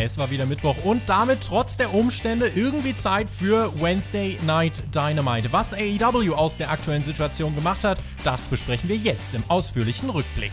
[0.00, 5.52] Es war wieder Mittwoch und damit trotz der Umstände irgendwie Zeit für Wednesday Night Dynamite.
[5.52, 10.52] Was AEW aus der aktuellen Situation gemacht hat, das besprechen wir jetzt im ausführlichen Rückblick.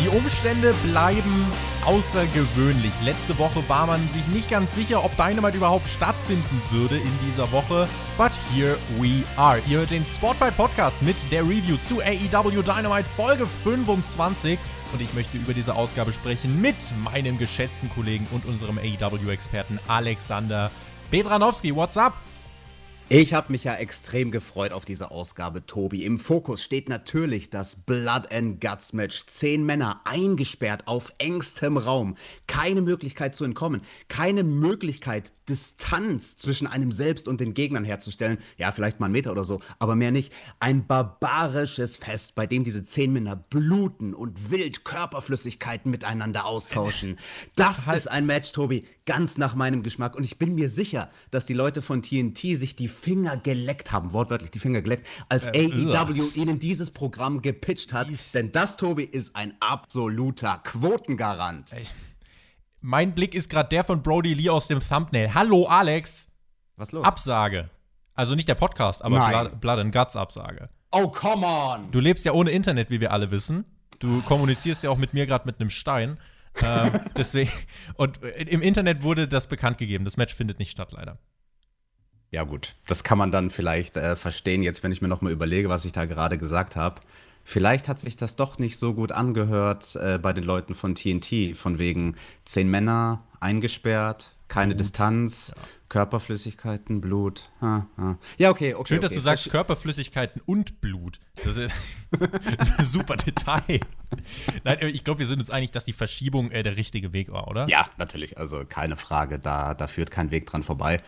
[0.00, 1.46] Die Umstände bleiben
[1.84, 2.92] außergewöhnlich.
[3.04, 7.50] Letzte Woche war man sich nicht ganz sicher, ob Dynamite überhaupt stattfinden würde in dieser
[7.52, 7.88] Woche.
[8.16, 9.60] But here we are.
[9.68, 14.58] Ihr hört den Spotlight Podcast mit der Review zu AEW Dynamite Folge 25.
[14.92, 20.70] Und ich möchte über diese Ausgabe sprechen mit meinem geschätzten Kollegen und unserem AEW-Experten Alexander
[21.10, 21.74] Bedranowski.
[21.74, 22.14] What's up?
[23.14, 26.06] Ich habe mich ja extrem gefreut auf diese Ausgabe, Tobi.
[26.06, 29.26] Im Fokus steht natürlich das Blood and Guts Match.
[29.26, 32.16] Zehn Männer eingesperrt auf engstem Raum.
[32.46, 33.82] Keine Möglichkeit zu entkommen.
[34.08, 38.38] Keine Möglichkeit, Distanz zwischen einem selbst und den Gegnern herzustellen.
[38.56, 40.32] Ja, vielleicht mal einen Meter oder so, aber mehr nicht.
[40.58, 47.18] Ein barbarisches Fest, bei dem diese zehn Männer bluten und wild Körperflüssigkeiten miteinander austauschen.
[47.56, 47.98] Das halt.
[47.98, 50.16] ist ein Match, Tobi, ganz nach meinem Geschmack.
[50.16, 54.12] Und ich bin mir sicher, dass die Leute von TNT sich die Finger geleckt haben,
[54.12, 58.10] wortwörtlich die Finger geleckt, als äh, AEW ihnen dieses Programm gepitcht hat.
[58.10, 58.30] Is.
[58.30, 61.72] Denn das, Tobi, ist ein absoluter Quotengarant.
[61.72, 61.82] Ey.
[62.80, 65.34] Mein Blick ist gerade der von Brody Lee aus dem Thumbnail.
[65.34, 66.28] Hallo, Alex.
[66.76, 67.04] Was los?
[67.04, 67.70] Absage.
[68.14, 70.68] Also nicht der Podcast, aber Blood, Blood and Guts Absage.
[70.92, 71.90] Oh, come on!
[71.90, 73.64] Du lebst ja ohne Internet, wie wir alle wissen.
[73.98, 76.18] Du kommunizierst ja auch mit mir gerade mit einem Stein.
[76.62, 77.50] ähm, deswegen,
[77.94, 80.04] und im Internet wurde das bekannt gegeben.
[80.04, 81.18] Das Match findet nicht statt, leider.
[82.32, 82.74] Ja, gut.
[82.86, 85.92] Das kann man dann vielleicht äh, verstehen, jetzt, wenn ich mir nochmal überlege, was ich
[85.92, 87.02] da gerade gesagt habe.
[87.44, 91.54] Vielleicht hat sich das doch nicht so gut angehört äh, bei den Leuten von TNT,
[91.54, 92.16] von wegen
[92.46, 94.80] zehn Männer eingesperrt, keine Blut.
[94.80, 95.62] Distanz, ja.
[95.88, 97.50] Körperflüssigkeiten, Blut.
[97.60, 98.18] Ha, ha.
[98.38, 98.94] Ja, okay, okay.
[98.94, 99.18] Schön, dass okay.
[99.18, 101.20] du sagst Körperflüssigkeiten und Blut.
[101.44, 101.72] Das ist,
[102.78, 103.80] ein super Detail.
[104.64, 107.48] Nein, ich glaube, wir sind uns einig, dass die Verschiebung äh, der richtige Weg war,
[107.48, 107.66] oder?
[107.68, 108.38] Ja, natürlich.
[108.38, 111.02] Also keine Frage, da, da führt kein Weg dran vorbei.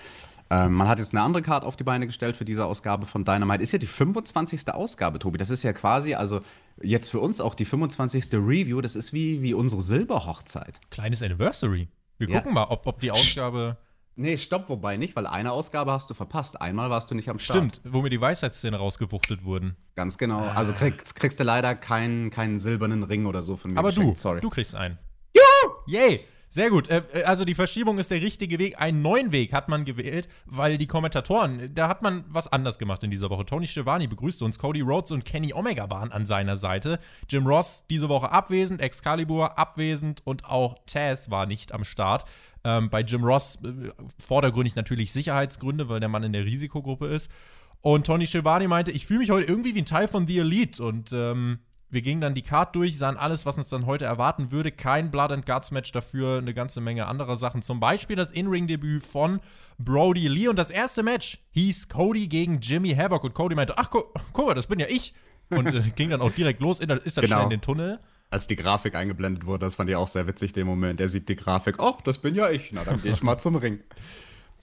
[0.50, 3.24] Ähm, man hat jetzt eine andere Karte auf die Beine gestellt für diese Ausgabe von
[3.24, 3.62] Dynamite.
[3.62, 4.68] Ist ja die 25.
[4.70, 5.38] Ausgabe, Tobi.
[5.38, 6.40] Das ist ja quasi, also
[6.82, 8.32] jetzt für uns auch die 25.
[8.34, 8.80] Review.
[8.80, 10.80] Das ist wie, wie unsere Silberhochzeit.
[10.90, 11.88] Kleines Anniversary.
[12.18, 12.38] Wir ja.
[12.38, 13.76] gucken mal, ob, ob die Ausgabe.
[14.16, 16.60] Nee, stopp, wobei nicht, weil eine Ausgabe hast du verpasst.
[16.60, 17.58] Einmal warst du nicht am Start.
[17.58, 19.76] Stimmt, wo mir die Weisheitszähne rausgewuchtet wurden.
[19.96, 20.38] Ganz genau.
[20.54, 23.78] Also kriegst, kriegst du leider keinen, keinen silbernen Ring oder so von mir.
[23.78, 24.16] Aber geschenkt.
[24.16, 24.40] du, Sorry.
[24.40, 24.98] du kriegst einen.
[25.34, 25.72] Juhu!
[25.86, 26.24] Yay!
[26.54, 26.88] Sehr gut.
[26.88, 28.80] Äh, äh, also die Verschiebung ist der richtige Weg.
[28.80, 33.02] Einen neuen Weg hat man gewählt, weil die Kommentatoren, da hat man was anders gemacht
[33.02, 33.44] in dieser Woche.
[33.44, 37.00] Tony Schiavone begrüßte uns, Cody Rhodes und Kenny Omega waren an seiner Seite.
[37.28, 42.24] Jim Ross diese Woche abwesend, Excalibur abwesend und auch Taz war nicht am Start.
[42.62, 43.90] Ähm, bei Jim Ross äh,
[44.24, 47.32] vordergründig natürlich Sicherheitsgründe, weil der Mann in der Risikogruppe ist.
[47.80, 50.84] Und Tony Schiavone meinte, ich fühle mich heute irgendwie wie ein Teil von The Elite.
[50.84, 51.58] Und ähm,
[51.94, 54.72] wir gingen dann die Card durch, sahen alles, was uns dann heute erwarten würde.
[54.72, 57.62] Kein Blood and Guts Match dafür, eine ganze Menge anderer Sachen.
[57.62, 59.40] Zum Beispiel das In-Ring-Debüt von
[59.78, 60.48] Brody Lee.
[60.48, 63.24] Und das erste Match hieß Cody gegen Jimmy Havoc.
[63.24, 65.14] Und Cody meinte: Ach, guck mal, das bin ja ich.
[65.50, 66.80] Und äh, ging dann auch direkt los.
[66.80, 67.36] In, ist dann genau.
[67.36, 68.00] schnell in den Tunnel.
[68.30, 71.00] Als die Grafik eingeblendet wurde, das fand ich auch sehr witzig, den Moment.
[71.00, 72.72] Er sieht die Grafik: Oh, das bin ja ich.
[72.72, 73.80] Na, dann gehe ich mal zum Ring.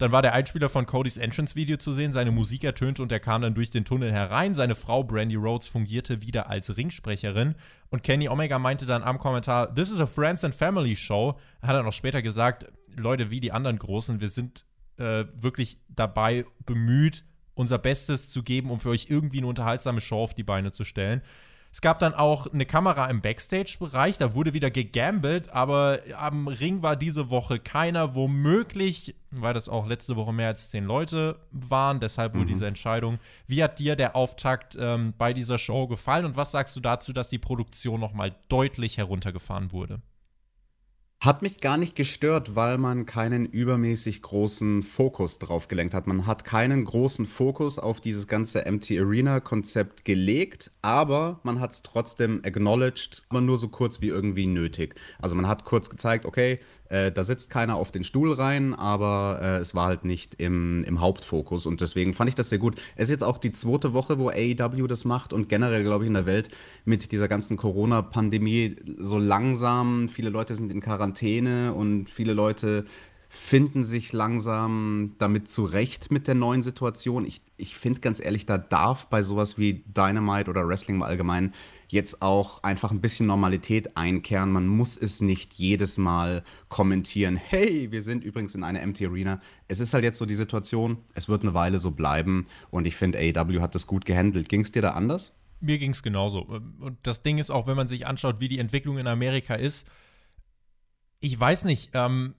[0.01, 2.12] Dann war der Einspieler von Codys Entrance-Video zu sehen.
[2.12, 4.56] Seine Musik ertönte und er kam dann durch den Tunnel herein.
[4.56, 7.53] Seine Frau Brandy Rhodes fungierte wieder als Ringsprecherin.
[7.91, 11.38] Und Kenny Omega meinte dann am Kommentar: This is a Friends and Family Show.
[11.61, 14.66] Hat er noch später gesagt: Leute, wie die anderen Großen, wir sind
[14.97, 17.23] äh, wirklich dabei bemüht,
[17.53, 20.84] unser Bestes zu geben, um für euch irgendwie eine unterhaltsame Show auf die Beine zu
[20.84, 21.22] stellen.
[21.72, 26.82] Es gab dann auch eine Kamera im Backstage-Bereich, da wurde wieder gegambelt, aber am Ring
[26.82, 28.14] war diese Woche keiner.
[28.14, 32.50] Womöglich, weil das auch letzte Woche mehr als zehn Leute waren, deshalb wurde mhm.
[32.50, 33.20] diese Entscheidung.
[33.48, 37.14] Wie hat dir der Auftakt ähm, bei dieser Show gefallen und was sagst du dazu,
[37.14, 40.02] dass die Produktion nochmal deutlich heruntergefahren wurde?
[41.24, 46.08] Hat mich gar nicht gestört, weil man keinen übermäßig großen Fokus drauf gelenkt hat.
[46.08, 51.84] Man hat keinen großen Fokus auf dieses ganze Empty Arena-Konzept gelegt, aber man hat es
[51.84, 54.96] trotzdem acknowledged, aber nur so kurz wie irgendwie nötig.
[55.20, 56.59] Also man hat kurz gezeigt, okay,
[56.91, 60.84] äh, da sitzt keiner auf den Stuhl rein, aber äh, es war halt nicht im,
[60.84, 62.76] im Hauptfokus und deswegen fand ich das sehr gut.
[62.97, 66.09] Es ist jetzt auch die zweite Woche, wo AEW das macht und generell, glaube ich,
[66.09, 66.49] in der Welt
[66.84, 72.85] mit dieser ganzen Corona-Pandemie so langsam, viele Leute sind in Quarantäne und viele Leute
[73.29, 77.26] finden sich langsam damit zurecht mit der neuen Situation.
[77.26, 81.53] Ich, ich finde ganz ehrlich, da darf bei sowas wie Dynamite oder Wrestling im Allgemeinen
[81.91, 84.52] jetzt auch einfach ein bisschen Normalität einkehren.
[84.52, 87.35] Man muss es nicht jedes Mal kommentieren.
[87.35, 89.41] Hey, wir sind übrigens in einer Empty Arena.
[89.67, 90.97] Es ist halt jetzt so die Situation.
[91.14, 92.47] Es wird eine Weile so bleiben.
[92.70, 94.47] Und ich finde, AEW hat das gut gehandelt.
[94.47, 95.34] Ging es dir da anders?
[95.59, 96.41] Mir ging es genauso.
[96.43, 99.85] Und das Ding ist auch, wenn man sich anschaut, wie die Entwicklung in Amerika ist,
[101.20, 102.35] ich weiß nicht, ähm,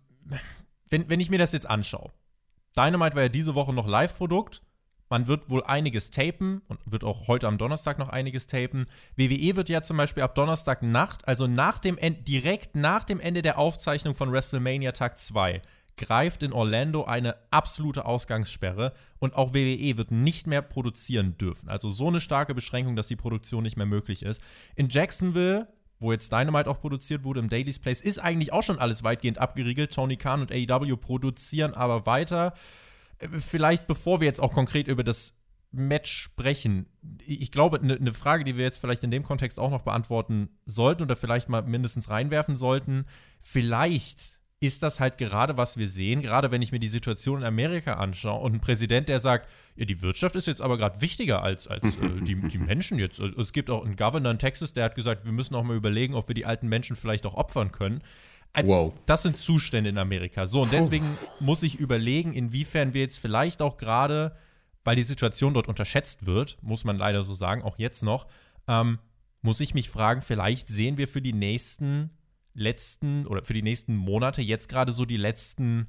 [0.89, 2.11] wenn, wenn ich mir das jetzt anschaue.
[2.77, 4.63] Dynamite war ja diese Woche noch Live-Produkt.
[5.13, 8.87] Man wird wohl einiges tapen und wird auch heute am Donnerstag noch einiges tapen.
[9.15, 13.43] WWE wird ja zum Beispiel ab Donnerstag Nacht, also nach dem direkt nach dem Ende
[13.43, 15.61] der Aufzeichnung von WrestleMania Tag 2,
[15.99, 21.69] greift in Orlando eine absolute Ausgangssperre und auch WWE wird nicht mehr produzieren dürfen.
[21.69, 24.41] Also so eine starke Beschränkung, dass die Produktion nicht mehr möglich ist.
[24.77, 25.69] In Jacksonville
[25.99, 29.39] wo jetzt Dynamite auch produziert wurde im Daily's Place, ist eigentlich auch schon alles weitgehend
[29.39, 29.93] abgeriegelt.
[29.93, 32.55] Tony Khan und AEW produzieren aber weiter.
[33.39, 35.35] Vielleicht bevor wir jetzt auch konkret über das
[35.71, 36.87] Match sprechen,
[37.27, 40.51] ich glaube, eine ne Frage, die wir jetzt vielleicht in dem Kontext auch noch beantworten
[40.67, 43.07] sollten oder vielleicht mal mindestens reinwerfen sollten,
[43.41, 47.45] vielleicht ist das halt gerade, was wir sehen, gerade wenn ich mir die Situation in
[47.45, 51.43] Amerika anschaue und ein Präsident, der sagt, ja, die Wirtschaft ist jetzt aber gerade wichtiger
[51.43, 53.19] als, als äh, die, die Menschen jetzt.
[53.19, 56.15] Es gibt auch einen Governor in Texas, der hat gesagt, wir müssen auch mal überlegen,
[56.15, 58.03] ob wir die alten Menschen vielleicht auch opfern können.
[58.63, 58.93] Wow.
[59.07, 60.47] Das sind Zustände in Amerika.
[60.47, 61.45] So, und deswegen Puh.
[61.45, 64.37] muss ich überlegen, inwiefern wir jetzt vielleicht auch gerade,
[64.85, 68.27] weil die Situation dort unterschätzt wird, muss man leider so sagen, auch jetzt noch,
[68.69, 68.99] ähm,
[69.41, 72.11] muss ich mich fragen, vielleicht sehen wir für die nächsten
[72.55, 75.89] letzten oder für die nächsten Monate jetzt gerade so die letzten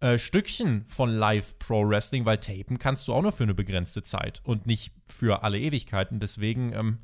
[0.00, 4.02] äh, Stückchen von Live Pro Wrestling, weil tapen kannst du auch nur für eine begrenzte
[4.02, 6.20] Zeit und nicht für alle Ewigkeiten.
[6.20, 6.98] Deswegen, ähm,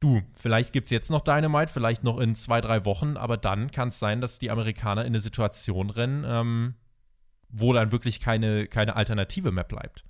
[0.00, 3.70] du, vielleicht gibt es jetzt noch Dynamite, vielleicht noch in zwei, drei Wochen, aber dann
[3.70, 6.74] kann es sein, dass die Amerikaner in eine Situation rennen, ähm,
[7.48, 10.04] wo dann wirklich keine, keine Alternative mehr bleibt.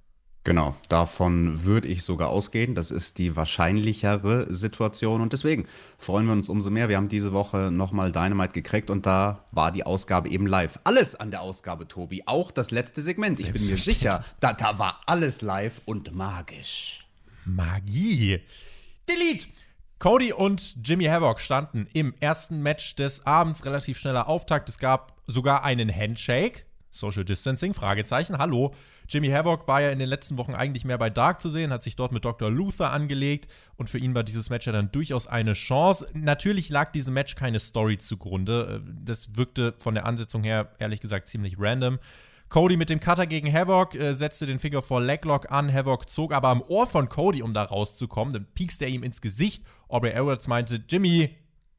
[0.45, 2.75] Genau, davon würde ich sogar ausgehen.
[2.75, 5.67] Das ist die wahrscheinlichere Situation und deswegen
[5.97, 6.91] freuen wir uns umso mehr.
[6.91, 10.79] Wir haben diese Woche nochmal Dynamite gekriegt und da war die Ausgabe eben live.
[10.85, 13.41] Alles an der Ausgabe, Tobi, auch das letzte Segment.
[13.41, 16.99] Ich bin mir sicher, da, da war alles live und magisch.
[17.47, 18.41] Magie.
[19.09, 19.47] Delete!
[20.05, 24.69] Cody und Jimmy Havoc standen im ersten Match des Abends relativ schneller Auftakt.
[24.69, 26.67] Es gab sogar einen Handshake.
[26.91, 28.75] Social Distancing, Fragezeichen, hallo.
[29.09, 31.83] Jimmy Havoc war ja in den letzten Wochen eigentlich mehr bei Dark zu sehen, hat
[31.83, 32.51] sich dort mit Dr.
[32.51, 36.07] Luther angelegt und für ihn war dieses Match ja dann durchaus eine Chance.
[36.13, 38.83] Natürlich lag diesem Match keine Story zugrunde.
[39.03, 41.99] Das wirkte von der Ansetzung her, ehrlich gesagt, ziemlich random.
[42.55, 45.75] Cody mit dem Cutter gegen Havoc äh, setzte den Finger vor Leglock an.
[45.75, 48.33] Havoc zog aber am Ohr von Cody, um da rauszukommen.
[48.33, 49.65] Dann piekste er ihm ins Gesicht.
[49.89, 51.35] Aubrey Edwards meinte: Jimmy,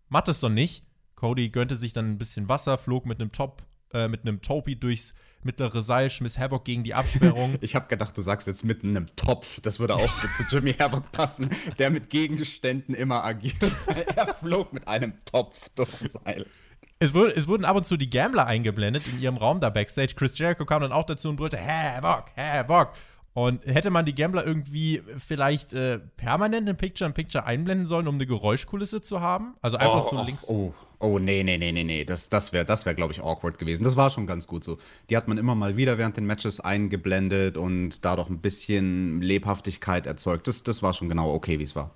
[0.09, 0.83] mach das doch nicht.
[1.15, 3.63] Cody gönnte sich dann ein bisschen Wasser, flog mit einem Top,
[3.93, 5.13] äh, mit einem Topi durchs
[5.43, 7.55] mittlere Seil, schmiss Havoc gegen die Absperrung.
[7.61, 9.61] ich habe gedacht, du sagst jetzt mit einem Topf.
[9.61, 13.71] Das würde auch zu Jimmy Havoc passen, der mit Gegenständen immer agiert.
[14.17, 16.45] er flog mit einem Topf durchs Seil.
[16.99, 20.13] Es, wurde, es, wurden ab und zu die Gambler eingeblendet in ihrem Raum da backstage.
[20.15, 22.93] Chris Jericho kam dann auch dazu und brüllte Havoc, Havoc.
[23.33, 28.25] Und hätte man die Gambler irgendwie vielleicht äh, permanent in Picture-in-Picture einblenden sollen, um eine
[28.25, 29.55] Geräuschkulisse zu haben?
[29.61, 30.47] Also einfach oh, so links.
[30.47, 32.05] Oh, oh, nee, nee, nee, nee, nee.
[32.05, 33.83] Das, das wäre, das wär, glaube ich, awkward gewesen.
[33.83, 34.77] Das war schon ganz gut so.
[35.09, 40.07] Die hat man immer mal wieder während den Matches eingeblendet und dadurch ein bisschen Lebhaftigkeit
[40.07, 40.47] erzeugt.
[40.47, 41.91] Das, das war schon genau okay, wie es war.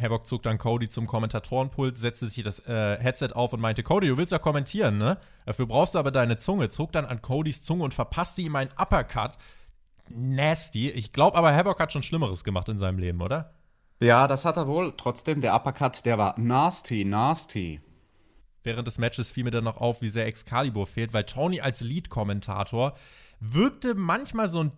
[0.00, 4.08] Havoc zog dann Cody zum Kommentatorenpult, setzte sich das äh, Headset auf und meinte: Cody,
[4.08, 5.18] du willst ja kommentieren, ne?
[5.44, 6.70] Dafür brauchst du aber deine Zunge.
[6.70, 9.36] Zog dann an Codys Zunge und verpasste ihm einen Uppercut
[10.08, 10.90] nasty.
[10.90, 13.54] Ich glaube aber, Havoc hat schon Schlimmeres gemacht in seinem Leben, oder?
[14.00, 14.94] Ja, das hat er wohl.
[14.96, 17.80] Trotzdem, der Uppercut, der war nasty, nasty.
[18.64, 21.80] Während des Matches fiel mir dann noch auf, wie sehr Excalibur fehlt, weil Tony als
[21.80, 22.94] Lead-Kommentator
[23.40, 24.72] wirkte manchmal so ein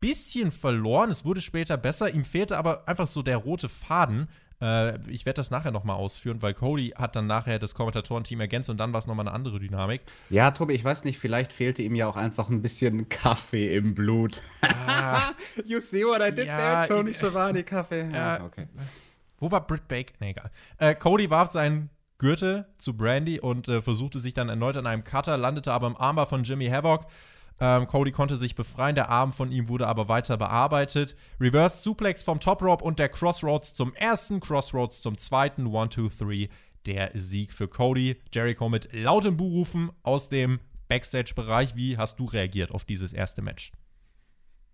[0.00, 1.10] bisschen verloren.
[1.10, 2.12] Es wurde später besser.
[2.12, 4.28] Ihm fehlte aber einfach so der rote Faden.
[4.60, 8.70] Äh, ich werde das nachher nochmal ausführen, weil Cody hat dann nachher das Kommentatorenteam ergänzt
[8.70, 10.02] und dann war es nochmal eine andere Dynamik.
[10.30, 13.94] Ja, Tobi, ich weiß nicht, vielleicht fehlte ihm ja auch einfach ein bisschen Kaffee im
[13.94, 14.40] Blut.
[14.62, 15.30] Ah,
[15.64, 18.08] you see what I did ja, there, Tony Schiavone, Kaffee.
[18.10, 18.66] Ja, ja, okay.
[19.38, 20.12] Wo war Britt Baker?
[20.20, 20.50] Nee, egal.
[20.78, 25.04] Äh, Cody warf seinen Gürtel zu Brandy und äh, versuchte sich dann erneut an einem
[25.04, 27.06] Cutter, landete aber im Armbar von Jimmy Havoc.
[27.60, 31.16] Ähm, Cody konnte sich befreien, der Arm von ihm wurde aber weiter bearbeitet.
[31.40, 35.66] Reverse Suplex vom Top Rope und der Crossroads zum ersten, Crossroads zum zweiten.
[35.66, 36.48] 1, 2, 3,
[36.86, 38.16] der Sieg für Cody.
[38.32, 41.76] Jericho mit lautem Buhrufen aus dem Backstage-Bereich.
[41.76, 43.72] Wie hast du reagiert auf dieses erste Match?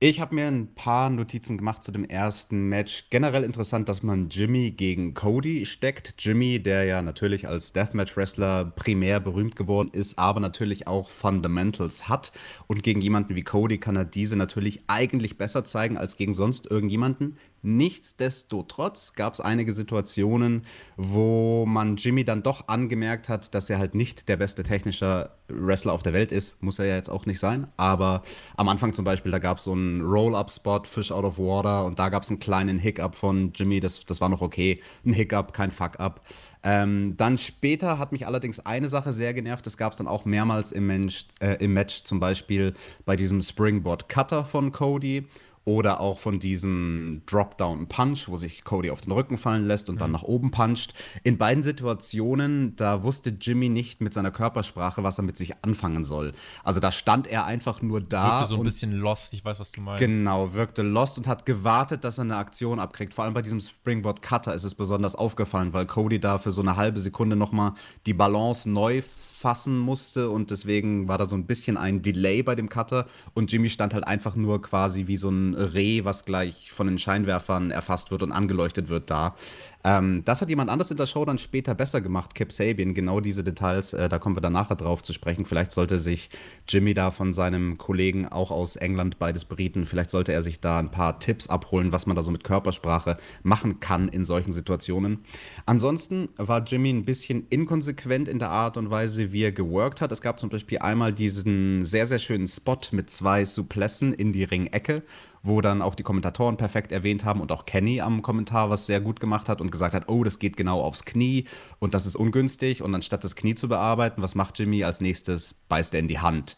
[0.03, 3.11] Ich habe mir ein paar Notizen gemacht zu dem ersten Match.
[3.11, 6.15] Generell interessant, dass man Jimmy gegen Cody steckt.
[6.19, 12.33] Jimmy, der ja natürlich als Deathmatch-Wrestler primär berühmt geworden ist, aber natürlich auch Fundamentals hat.
[12.67, 16.71] Und gegen jemanden wie Cody kann er diese natürlich eigentlich besser zeigen als gegen sonst
[16.71, 17.37] irgendjemanden.
[17.63, 20.65] Nichtsdestotrotz gab es einige Situationen,
[20.97, 25.93] wo man Jimmy dann doch angemerkt hat, dass er halt nicht der beste technische Wrestler
[25.93, 26.63] auf der Welt ist.
[26.63, 27.67] Muss er ja jetzt auch nicht sein.
[27.77, 28.23] Aber
[28.57, 31.99] am Anfang zum Beispiel, da gab es so einen Roll-Up-Spot, Fish out of water, und
[31.99, 33.81] da gab es einen kleinen Hiccup von Jimmy.
[33.81, 34.81] Das, das war noch okay.
[35.05, 36.23] Ein Hiccup, kein Fuck-up.
[36.63, 39.67] Ähm, dann später hat mich allerdings eine Sache sehr genervt.
[39.67, 42.75] Das gab es dann auch mehrmals im Match, äh, im Match, zum Beispiel
[43.05, 45.27] bei diesem Springboard Cutter von Cody
[45.65, 50.11] oder auch von diesem Drop-Down-Punch, wo sich Cody auf den Rücken fallen lässt und dann
[50.11, 50.95] nach oben puncht.
[51.23, 56.03] In beiden Situationen, da wusste Jimmy nicht mit seiner Körpersprache, was er mit sich anfangen
[56.03, 56.33] soll.
[56.65, 58.41] Also da stand er einfach nur da.
[58.41, 60.01] Wirkte so ein bisschen lost, ich weiß, was du meinst.
[60.01, 63.13] Genau, wirkte lost und hat gewartet, dass er eine Aktion abkriegt.
[63.13, 66.63] Vor allem bei diesem Springboard Cutter ist es besonders aufgefallen, weil Cody da für so
[66.63, 67.75] eine halbe Sekunde nochmal
[68.07, 69.03] die Balance neu
[69.41, 73.51] fassen musste und deswegen war da so ein bisschen ein Delay bei dem Cutter und
[73.51, 77.71] Jimmy stand halt einfach nur quasi wie so ein Reh, was gleich von den Scheinwerfern
[77.71, 79.35] erfasst wird und angeleuchtet wird da.
[79.83, 82.95] Ähm, das hat jemand anders in der Show dann später besser gemacht, Kip Sabian.
[82.95, 85.47] Genau diese Details, äh, da kommen wir dann nachher drauf zu sprechen.
[85.47, 86.29] Vielleicht sollte sich
[86.69, 90.79] Jimmy da von seinem Kollegen, auch aus England, beides Briten, vielleicht sollte er sich da
[90.79, 95.25] ein paar Tipps abholen, was man da so mit Körpersprache machen kann in solchen Situationen.
[95.67, 100.13] Ansonsten war Jimmy ein bisschen inkonsequent in der Art und Weise, wie er geworkt hat.
[100.13, 104.45] Es gab zum Beispiel einmal diesen sehr, sehr schönen Spot mit zwei Suplessen in die
[104.45, 105.03] Ringecke
[105.43, 109.01] wo dann auch die Kommentatoren perfekt erwähnt haben und auch Kenny am Kommentar was sehr
[109.01, 111.47] gut gemacht hat und gesagt hat, oh, das geht genau aufs Knie
[111.79, 112.83] und das ist ungünstig.
[112.83, 115.55] Und anstatt das Knie zu bearbeiten, was macht Jimmy als nächstes?
[115.69, 116.57] Beißt er in die Hand.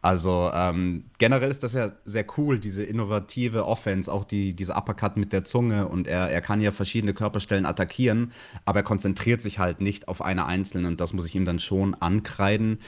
[0.00, 5.16] Also ähm, generell ist das ja sehr cool, diese innovative Offense, auch die, diese Uppercut
[5.16, 8.32] mit der Zunge und er, er kann ja verschiedene Körperstellen attackieren,
[8.64, 11.58] aber er konzentriert sich halt nicht auf eine einzelne und das muss ich ihm dann
[11.58, 12.78] schon ankreiden.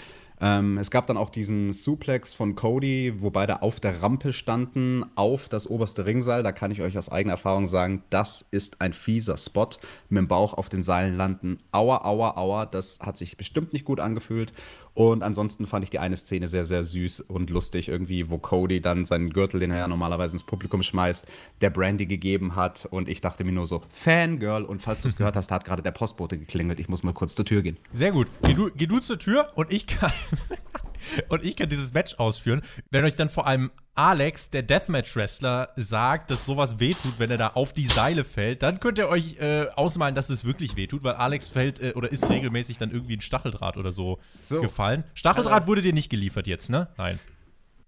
[0.41, 5.05] Ähm, es gab dann auch diesen Suplex von Cody, wo beide auf der Rampe standen,
[5.15, 6.43] auf das oberste Ringseil.
[6.43, 9.69] Da kann ich euch aus eigener Erfahrung sagen, das ist ein fieser Spot.
[10.09, 11.59] Mit dem Bauch auf den Seilen landen.
[11.73, 12.67] Aua, aua, aua.
[12.67, 14.53] Das hat sich bestimmt nicht gut angefühlt.
[14.95, 18.81] Und ansonsten fand ich die eine Szene sehr, sehr süß und lustig, irgendwie, wo Cody
[18.81, 21.27] dann seinen Gürtel, den er ja normalerweise ins Publikum schmeißt,
[21.61, 22.87] der Brandy gegeben hat.
[22.91, 24.65] Und ich dachte mir nur so, Fangirl.
[24.65, 26.81] Und falls du es gehört hast, hat gerade der Postbote geklingelt.
[26.81, 27.77] Ich muss mal kurz zur Tür gehen.
[27.93, 28.27] Sehr gut.
[28.43, 30.13] Geh du, geh du zur Tür und ich kann.
[31.29, 32.63] und ich kann dieses Match ausführen.
[32.91, 37.49] Wenn euch dann vor allem Alex, der Deathmatch-Wrestler, sagt, dass sowas wehtut, wenn er da
[37.49, 41.15] auf die Seile fällt, dann könnt ihr euch äh, ausmalen, dass es wirklich wehtut, weil
[41.15, 44.61] Alex fällt äh, oder ist regelmäßig dann irgendwie ein Stacheldraht oder so, so.
[44.61, 45.05] gefallen.
[45.15, 46.89] Stacheldraht wurde dir nicht geliefert jetzt, ne?
[46.97, 47.19] Nein.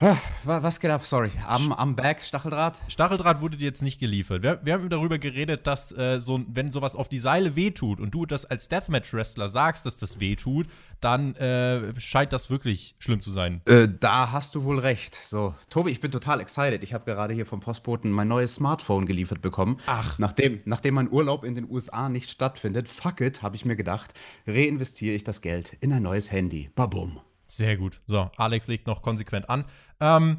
[0.04, 1.06] Ah, was geht ab?
[1.06, 1.30] Sorry.
[1.46, 2.76] Am, am Back, Stacheldraht?
[2.88, 4.42] Stacheldraht wurde dir jetzt nicht geliefert.
[4.42, 8.12] Wir, wir haben darüber geredet, dass, äh, so, wenn sowas auf die Seile wehtut und
[8.12, 10.66] du das als Deathmatch-Wrestler sagst, dass das wehtut,
[11.00, 13.60] dann äh, scheint das wirklich schlimm zu sein.
[13.66, 15.14] Äh, da hast du wohl recht.
[15.14, 16.82] So, Tobi, ich bin total excited.
[16.82, 19.78] Ich habe gerade hier vom Postboten mein neues Smartphone geliefert bekommen.
[19.86, 20.18] Ach.
[20.18, 24.14] Nachdem, nachdem mein Urlaub in den USA nicht stattfindet, fuck it, habe ich mir gedacht,
[24.48, 26.70] reinvestiere ich das Geld in ein neues Handy.
[26.74, 27.20] Babum.
[27.52, 28.00] Sehr gut.
[28.06, 29.66] So, Alex legt noch konsequent an.
[30.00, 30.38] Ähm,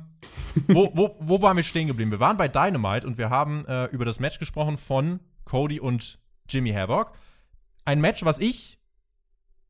[0.68, 2.10] wo, wo, wo waren wir stehen geblieben?
[2.10, 6.18] Wir waren bei Dynamite und wir haben äh, über das Match gesprochen von Cody und
[6.50, 7.14] Jimmy Havoc.
[7.86, 8.80] Ein Match, was ich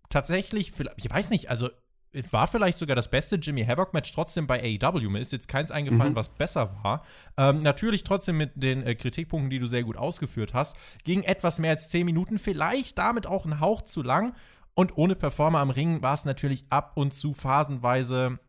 [0.10, 1.70] tatsächlich, ich weiß nicht, also
[2.14, 5.10] es war vielleicht sogar das beste Jimmy Havoc-Match trotzdem bei AEW.
[5.10, 6.18] Mir ist jetzt keins eingefallen, mhm.
[6.18, 7.04] was besser war.
[7.36, 10.78] Ähm, natürlich trotzdem mit den äh, Kritikpunkten, die du sehr gut ausgeführt hast.
[11.04, 14.34] Ging etwas mehr als 10 Minuten, vielleicht damit auch ein Hauch zu lang.
[14.76, 18.40] Und ohne Performer am Ring war es natürlich ab und zu phasenweise.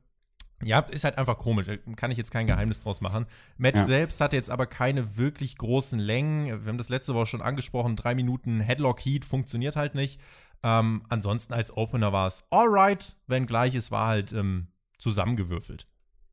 [0.62, 1.66] Ja, ist halt einfach komisch.
[1.96, 3.26] Kann ich jetzt kein Geheimnis draus machen.
[3.58, 3.84] Match ja.
[3.84, 6.46] selbst hatte jetzt aber keine wirklich großen Längen.
[6.46, 7.96] Wir haben das letzte Woche schon angesprochen.
[7.96, 10.20] Drei Minuten Headlock Heat funktioniert halt nicht.
[10.62, 15.86] Ähm, ansonsten als Opener war es alright, wenngleich es war halt ähm, zusammengewürfelt.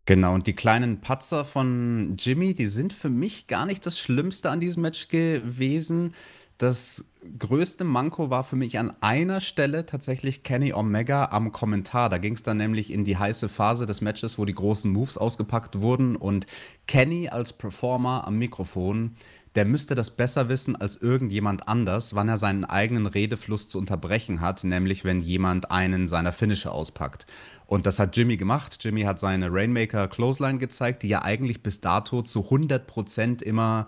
[0.05, 4.49] Genau, und die kleinen Patzer von Jimmy, die sind für mich gar nicht das Schlimmste
[4.49, 6.15] an diesem Match gewesen.
[6.61, 7.05] Das
[7.39, 12.07] größte Manko war für mich an einer Stelle tatsächlich Kenny Omega am Kommentar.
[12.07, 15.17] Da ging es dann nämlich in die heiße Phase des Matches, wo die großen Moves
[15.17, 16.15] ausgepackt wurden.
[16.15, 16.45] Und
[16.85, 19.15] Kenny als Performer am Mikrofon,
[19.55, 24.39] der müsste das besser wissen als irgendjemand anders, wann er seinen eigenen Redefluss zu unterbrechen
[24.39, 27.25] hat, nämlich wenn jemand einen seiner Finisher auspackt.
[27.65, 28.77] Und das hat Jimmy gemacht.
[28.81, 33.87] Jimmy hat seine Rainmaker Clothesline gezeigt, die ja eigentlich bis dato zu 100% immer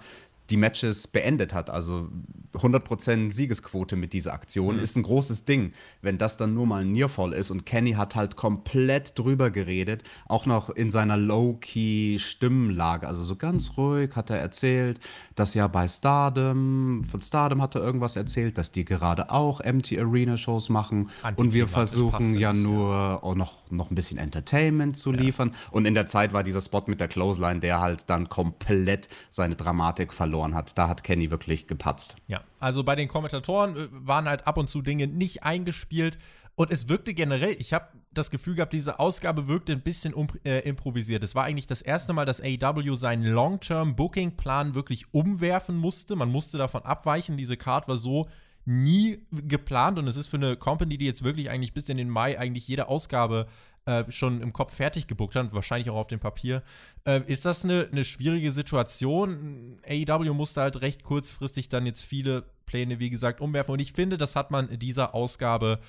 [0.50, 1.69] die Matches beendet hat.
[1.69, 2.09] Also
[2.53, 4.83] 100% Siegesquote mit dieser Aktion mhm.
[4.83, 5.73] ist ein großes Ding.
[6.01, 10.03] Wenn das dann nur mal ein Nearfall ist und Kenny hat halt komplett drüber geredet,
[10.27, 15.00] auch noch in seiner Low-Key Stimmlage, also so ganz ruhig hat er erzählt,
[15.35, 20.00] dass ja bei Stardom, von Stardom hat er irgendwas erzählt, dass die gerade auch Empty
[20.00, 23.23] Arena Shows machen und wir versuchen ja nur ja.
[23.23, 25.50] Auch noch, noch ein bisschen Entertainment zu liefern.
[25.50, 25.55] Ja.
[25.71, 29.55] Und in der Zeit war dieser Spot mit der Clothesline, der halt dann komplett seine
[29.55, 30.77] Dramatik verloren verloren hat.
[30.77, 32.15] Da hat Kenny wirklich gepatzt.
[32.27, 36.17] Ja, also bei den Kommentatoren äh, waren halt ab und zu Dinge nicht eingespielt.
[36.55, 40.27] Und es wirkte generell, ich habe das Gefühl gehabt, diese Ausgabe wirkte ein bisschen um,
[40.43, 41.23] äh, improvisiert.
[41.23, 46.15] Es war eigentlich das erste Mal, dass AEW seinen Long-Term-Booking-Plan wirklich umwerfen musste.
[46.15, 47.37] Man musste davon abweichen.
[47.37, 48.27] Diese Card war so
[48.65, 52.10] nie geplant und es ist für eine Company, die jetzt wirklich eigentlich bis in den
[52.10, 53.48] Mai eigentlich jede Ausgabe
[53.86, 56.63] äh, schon im Kopf fertig gebuckt hat, wahrscheinlich auch auf dem Papier.
[57.05, 59.77] Äh, ist das eine, eine schwierige Situation?
[59.86, 64.17] AEW musste halt recht kurzfristig dann jetzt viele Pläne, wie gesagt, umwerfen und ich finde,
[64.17, 65.79] das hat man dieser Ausgabe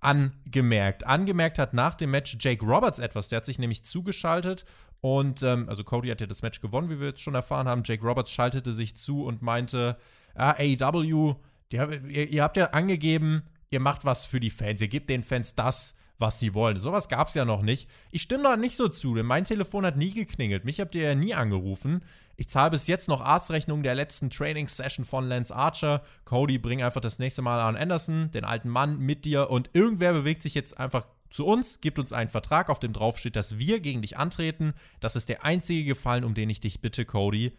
[0.00, 1.06] angemerkt.
[1.06, 4.64] Angemerkt hat nach dem Match Jake Roberts etwas, der hat sich nämlich zugeschaltet
[5.02, 7.82] und, ähm, also Cody hat ja das Match gewonnen, wie wir jetzt schon erfahren haben.
[7.84, 9.98] Jake Roberts schaltete sich zu und meinte,
[10.34, 11.34] ah, AEW,
[11.72, 15.22] die, ihr, ihr habt ja angegeben, ihr macht was für die Fans, ihr gebt den
[15.22, 16.78] Fans das, was sie wollen.
[16.78, 17.88] Sowas gab es ja noch nicht.
[18.10, 20.64] Ich stimme da nicht so zu, denn mein Telefon hat nie geklingelt.
[20.64, 22.02] Mich habt ihr ja nie angerufen.
[22.36, 26.02] Ich zahle bis jetzt noch Arztrechnungen der letzten Training-Session von Lance Archer.
[26.24, 29.50] Cody, bring einfach das nächste Mal an Anderson, den alten Mann, mit dir.
[29.50, 33.36] Und irgendwer bewegt sich jetzt einfach zu uns, gibt uns einen Vertrag, auf dem draufsteht,
[33.36, 34.74] dass wir gegen dich antreten.
[35.00, 37.52] Das ist der einzige Gefallen, um den ich dich bitte, Cody.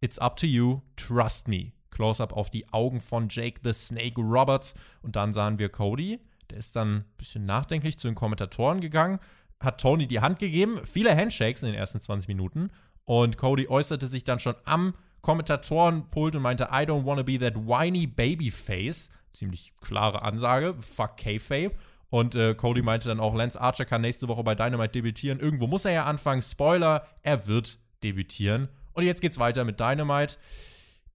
[0.00, 0.80] It's up to you.
[0.96, 1.77] Trust me.
[1.98, 4.76] Close-up auf die Augen von Jake the Snake Roberts.
[5.02, 6.20] Und dann sahen wir Cody.
[6.48, 9.18] Der ist dann ein bisschen nachdenklich zu den Kommentatoren gegangen,
[9.58, 10.78] hat Tony die Hand gegeben.
[10.84, 12.70] Viele Handshakes in den ersten 20 Minuten.
[13.04, 17.56] Und Cody äußerte sich dann schon am Kommentatorenpult und meinte, I don't wanna be that
[17.56, 19.08] whiny babyface.
[19.32, 20.76] Ziemlich klare Ansage.
[20.80, 21.72] Fuck K-Fape.
[22.10, 25.40] Und äh, Cody meinte dann auch, Lance Archer kann nächste Woche bei Dynamite debütieren.
[25.40, 26.42] Irgendwo muss er ja anfangen.
[26.42, 28.68] Spoiler, er wird debütieren.
[28.92, 30.36] Und jetzt geht's weiter mit Dynamite.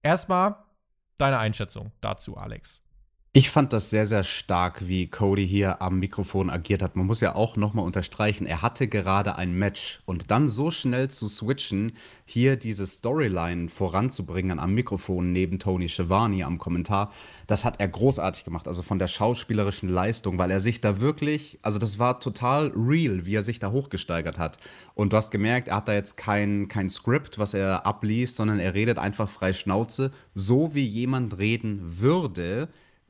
[0.02, 0.56] Erstmal
[1.18, 2.80] deine Einschätzung dazu, Alex.
[3.36, 6.94] Ich fand das sehr, sehr stark, wie Cody hier am Mikrofon agiert hat.
[6.94, 11.10] Man muss ja auch nochmal unterstreichen, er hatte gerade ein Match und dann so schnell
[11.10, 17.10] zu switchen, hier diese Storyline voranzubringen am Mikrofon neben Tony Schiavone am Kommentar,
[17.48, 18.68] das hat er großartig gemacht.
[18.68, 23.26] Also von der schauspielerischen Leistung, weil er sich da wirklich, also das war total real,
[23.26, 24.58] wie er sich da hochgesteigert hat.
[24.94, 28.60] Und du hast gemerkt, er hat da jetzt kein, kein Skript, was er abliest, sondern
[28.60, 32.68] er redet einfach frei Schnauze, so wie jemand reden würde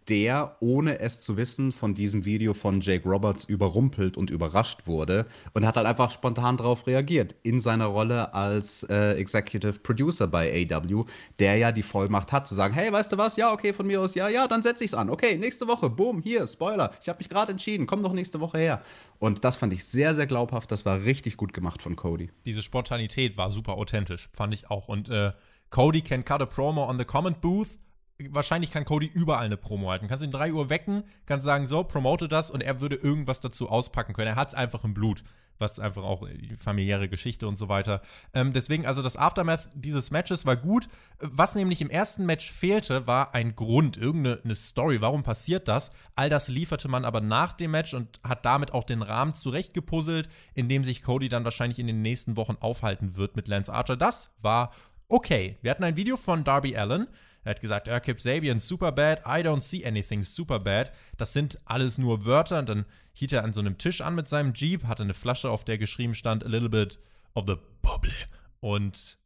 [0.08, 5.26] der, ohne es zu wissen, von diesem Video von Jake Roberts überrumpelt und überrascht wurde
[5.54, 10.68] und hat halt einfach spontan darauf reagiert in seiner Rolle als äh, Executive Producer bei
[10.70, 11.04] AW,
[11.38, 13.36] der ja die Vollmacht hat zu sagen, hey, weißt du was?
[13.36, 15.10] Ja, okay, von mir aus, ja, ja, dann setze ich's an.
[15.10, 18.58] Okay, nächste Woche, boom, hier, Spoiler, ich habe mich gerade entschieden, komm doch nächste Woche
[18.58, 18.82] her.
[19.18, 22.30] Und das fand ich sehr, sehr glaubhaft, das war richtig gut gemacht von Cody.
[22.44, 24.88] Diese Spontanität war super authentisch, fand ich auch.
[24.88, 25.32] Und äh,
[25.70, 27.78] Cody can cut a promo on the comment booth
[28.18, 30.08] wahrscheinlich kann Cody überall eine Promo halten.
[30.08, 33.68] Kannst ihn 3 Uhr wecken, kannst sagen, so, promote das und er würde irgendwas dazu
[33.68, 34.28] auspacken können.
[34.28, 35.24] Er hat es einfach im Blut,
[35.58, 38.02] was einfach auch familiäre Geschichte und so weiter.
[38.32, 40.88] Ähm, deswegen, also das Aftermath dieses Matches war gut.
[41.18, 45.00] Was nämlich im ersten Match fehlte, war ein Grund, irgendeine Story.
[45.00, 45.90] Warum passiert das?
[46.14, 50.28] All das lieferte man aber nach dem Match und hat damit auch den Rahmen zurechtgepuzzelt,
[50.54, 53.96] in dem sich Cody dann wahrscheinlich in den nächsten Wochen aufhalten wird mit Lance Archer.
[53.96, 54.70] Das war
[55.08, 55.58] okay.
[55.62, 57.08] Wir hatten ein Video von Darby Allen
[57.44, 60.92] er hat gesagt, ja, Kip Sabian, super bad, I don't see anything super bad.
[61.18, 62.58] Das sind alles nur Wörter.
[62.58, 65.50] Und dann hielt er an so einem Tisch an mit seinem Jeep, hatte eine Flasche,
[65.50, 66.98] auf der geschrieben stand, a little bit
[67.34, 68.12] of the bubble.
[68.60, 69.18] Und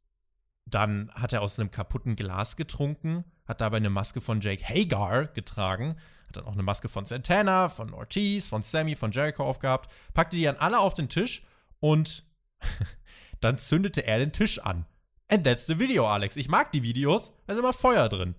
[0.66, 5.26] dann hat er aus einem kaputten Glas getrunken, hat dabei eine Maske von Jake Hagar
[5.26, 9.90] getragen, hat dann auch eine Maske von Santana, von Ortiz, von Sammy, von Jericho aufgehabt,
[10.12, 11.44] packte die dann alle auf den Tisch
[11.80, 12.24] und
[13.40, 14.84] dann zündete er den Tisch an.
[15.28, 16.36] And that's the video, Alex.
[16.36, 18.34] Ich mag die Videos, da ist immer Feuer drin.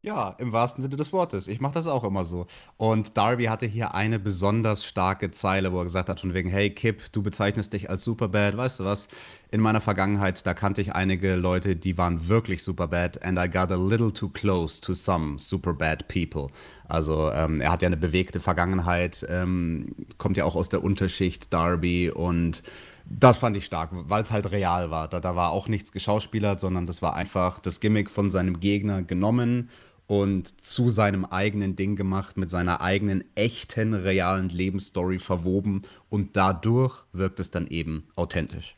[0.00, 1.48] Ja, im wahrsten Sinne des Wortes.
[1.48, 2.46] Ich mache das auch immer so.
[2.76, 6.70] Und Darby hatte hier eine besonders starke Zeile, wo er gesagt hat, von wegen, hey
[6.70, 8.56] Kip, du bezeichnest dich als Superbad.
[8.56, 9.08] Weißt du was?
[9.50, 13.72] In meiner Vergangenheit, da kannte ich einige Leute, die waren wirklich Superbad and I got
[13.72, 16.46] a little too close to some Superbad people.
[16.86, 21.52] Also ähm, er hat ja eine bewegte Vergangenheit, ähm, kommt ja auch aus der Unterschicht
[21.52, 22.62] Darby und
[23.10, 25.08] das fand ich stark, weil es halt real war.
[25.08, 29.02] Da, da war auch nichts geschauspielert, sondern das war einfach das Gimmick von seinem Gegner
[29.02, 29.70] genommen
[30.06, 37.04] und zu seinem eigenen Ding gemacht, mit seiner eigenen echten, realen Lebensstory verwoben und dadurch
[37.12, 38.77] wirkt es dann eben authentisch.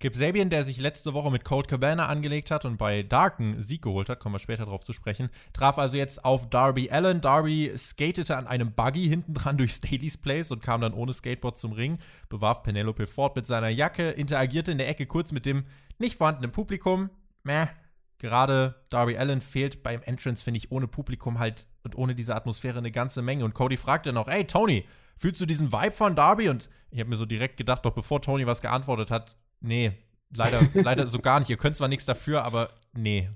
[0.00, 3.82] Kip Sabian, der sich letzte Woche mit Cold Cabana angelegt hat und bei Darken Sieg
[3.82, 7.20] geholt hat, kommen wir später darauf zu sprechen, traf also jetzt auf Darby Allen.
[7.20, 11.58] Darby skatete an einem Buggy hinten dran durch Staley's Place und kam dann ohne Skateboard
[11.58, 11.98] zum Ring,
[12.30, 15.64] bewarf Penelope Ford mit seiner Jacke, interagierte in der Ecke kurz mit dem
[15.98, 17.10] nicht vorhandenen Publikum.
[17.42, 17.66] Meh.
[18.16, 22.78] Gerade Darby Allen fehlt beim Entrance, finde ich, ohne Publikum halt und ohne diese Atmosphäre
[22.78, 23.44] eine ganze Menge.
[23.44, 24.86] Und Cody fragte noch, ey Tony,
[25.18, 26.48] fühlst du diesen Vibe von Darby?
[26.48, 29.92] Und ich habe mir so direkt gedacht, doch bevor Tony was geantwortet hat, nee,
[30.34, 31.50] leider, leider so gar nicht.
[31.50, 33.30] Ihr könnt zwar nichts dafür, aber nee.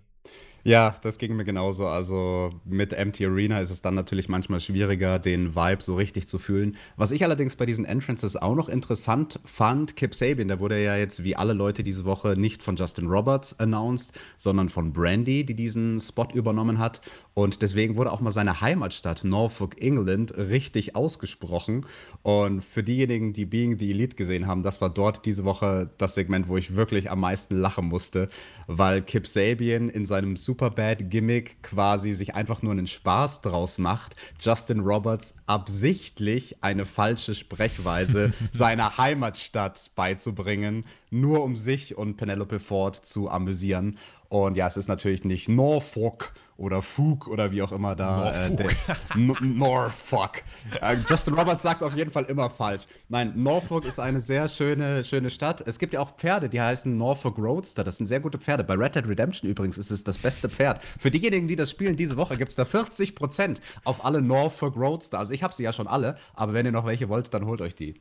[0.66, 1.86] Ja, das ging mir genauso.
[1.86, 6.38] Also mit Empty Arena ist es dann natürlich manchmal schwieriger, den Vibe so richtig zu
[6.38, 6.76] fühlen.
[6.96, 10.96] Was ich allerdings bei diesen Entrances auch noch interessant fand, Kip Sabian, der wurde ja
[10.96, 15.54] jetzt wie alle Leute diese Woche nicht von Justin Roberts announced, sondern von Brandy, die
[15.54, 17.02] diesen Spot übernommen hat.
[17.34, 21.84] Und deswegen wurde auch mal seine Heimatstadt Norfolk, England, richtig ausgesprochen.
[22.22, 26.14] Und für diejenigen, die Being the Elite gesehen haben, das war dort diese Woche das
[26.14, 28.30] Segment, wo ich wirklich am meisten lachen musste,
[28.66, 34.80] weil Kip Sabian in seinem Superbad-Gimmick quasi sich einfach nur einen Spaß draus macht, Justin
[34.80, 43.28] Roberts absichtlich eine falsche Sprechweise seiner Heimatstadt beizubringen, nur um sich und Penelope Ford zu
[43.28, 43.98] amüsieren.
[44.34, 48.32] Und ja, es ist natürlich nicht Norfolk oder Fug oder wie auch immer da.
[48.48, 48.76] Norfolk.
[49.14, 50.42] Äh, Norfolk.
[50.82, 52.82] Äh, Justin Roberts sagt es auf jeden Fall immer falsch.
[53.08, 55.62] Nein, Norfolk ist eine sehr schöne, schöne Stadt.
[55.64, 57.84] Es gibt ja auch Pferde, die heißen Norfolk Roadster.
[57.84, 58.64] Das sind sehr gute Pferde.
[58.64, 60.82] Bei Red Dead Redemption übrigens ist es das beste Pferd.
[60.98, 65.20] Für diejenigen, die das spielen diese Woche, gibt es da 40% auf alle Norfolk Roadster.
[65.20, 67.60] Also ich habe sie ja schon alle, aber wenn ihr noch welche wollt, dann holt
[67.60, 68.00] euch die.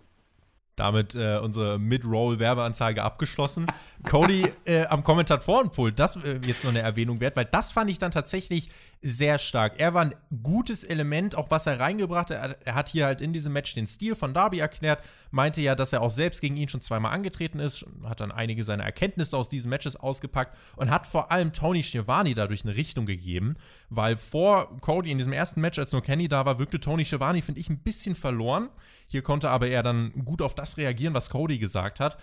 [0.75, 3.67] Damit äh, unsere Mid-Roll-Werbeanzeige abgeschlossen.
[4.03, 7.99] Cody äh, am Kommentatorenpult, das äh, jetzt noch eine Erwähnung wert, weil das fand ich
[7.99, 8.69] dann tatsächlich
[9.03, 9.79] sehr stark.
[9.79, 12.57] Er war ein gutes Element, auch was er reingebracht hat.
[12.63, 15.91] Er hat hier halt in diesem Match den Stil von Darby erklärt, meinte ja, dass
[15.91, 19.49] er auch selbst gegen ihn schon zweimal angetreten ist, hat dann einige seiner Erkenntnisse aus
[19.49, 23.57] diesen Matches ausgepackt und hat vor allem Tony Schiavone dadurch eine Richtung gegeben,
[23.89, 27.41] weil vor Cody in diesem ersten Match, als nur Kenny da war, wirkte Tony Schiavone,
[27.41, 28.69] finde ich, ein bisschen verloren.
[29.13, 32.17] Hier konnte aber er dann gut auf das reagieren, was Cody gesagt hat.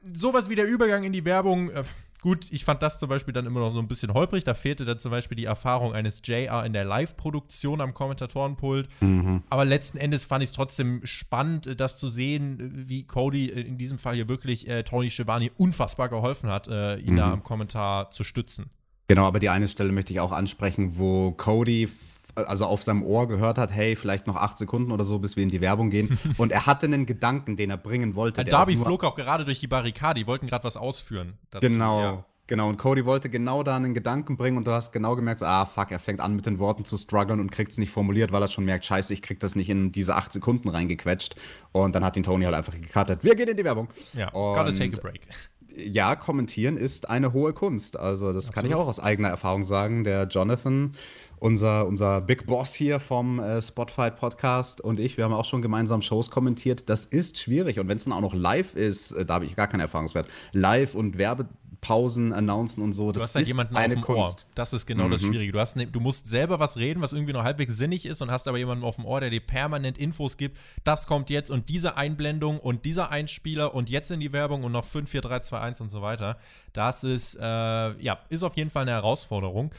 [0.00, 1.70] Sowas wie der Übergang in die Werbung.
[1.70, 1.82] Äh,
[2.20, 4.44] gut, ich fand das zum Beispiel dann immer noch so ein bisschen holprig.
[4.44, 8.88] Da fehlte dann zum Beispiel die Erfahrung eines JR in der Live-Produktion am Kommentatorenpult.
[9.00, 9.42] Mhm.
[9.50, 13.98] Aber letzten Endes fand ich es trotzdem spannend, das zu sehen, wie Cody in diesem
[13.98, 17.16] Fall hier wirklich äh, Tony Schiavone unfassbar geholfen hat, äh, ihn mhm.
[17.16, 18.70] da am Kommentar zu stützen.
[19.08, 21.88] Genau, aber die eine Stelle möchte ich auch ansprechen, wo Cody
[22.34, 25.42] also auf seinem Ohr gehört hat, hey, vielleicht noch acht Sekunden oder so, bis wir
[25.42, 26.18] in die Werbung gehen.
[26.38, 28.44] Und er hatte einen Gedanken, den er bringen wollte.
[28.44, 31.34] Darby auch flog auch gerade durch die Barrikade, die wollten gerade was ausführen.
[31.50, 31.66] Dazu.
[31.66, 32.00] Genau.
[32.00, 32.24] Ja.
[32.50, 35.46] Genau, und Cody wollte genau da einen Gedanken bringen und du hast genau gemerkt, so,
[35.46, 38.32] ah, fuck, er fängt an mit den Worten zu strugglen und kriegt es nicht formuliert,
[38.32, 41.36] weil er schon merkt, scheiße, ich krieg das nicht in diese acht Sekunden reingequetscht.
[41.70, 43.22] Und dann hat ihn Tony halt einfach gecuttet.
[43.22, 43.86] Wir gehen in die Werbung.
[44.14, 45.20] Ja, und gotta take a break.
[45.76, 47.96] Ja, kommentieren ist eine hohe Kunst.
[47.96, 48.54] Also, das Absolut.
[48.54, 50.02] kann ich auch aus eigener Erfahrung sagen.
[50.02, 50.94] Der Jonathan
[51.40, 55.62] unser, unser Big Boss hier vom äh, Spotfight Podcast und ich, wir haben auch schon
[55.62, 56.88] gemeinsam Shows kommentiert.
[56.88, 59.56] Das ist schwierig und wenn es dann auch noch live ist, äh, da habe ich
[59.56, 60.28] gar keinen Erfahrungswert.
[60.52, 64.02] Live und Werbepausen announcen und so, das du hast halt ist jemanden eine auf dem
[64.02, 64.46] Kunst.
[64.46, 64.52] Ohr.
[64.54, 65.12] Das ist genau mhm.
[65.12, 65.52] das Schwierige.
[65.52, 68.30] Du, hast ne, du musst selber was reden, was irgendwie noch halbwegs sinnig ist und
[68.30, 70.58] hast aber jemanden auf dem Ohr, der dir permanent Infos gibt.
[70.84, 74.72] Das kommt jetzt und diese Einblendung und dieser Einspieler und jetzt in die Werbung und
[74.72, 76.36] noch 5, 4, 3, 2, 1 und so weiter.
[76.74, 79.72] Das ist, äh, ja, ist auf jeden Fall eine Herausforderung.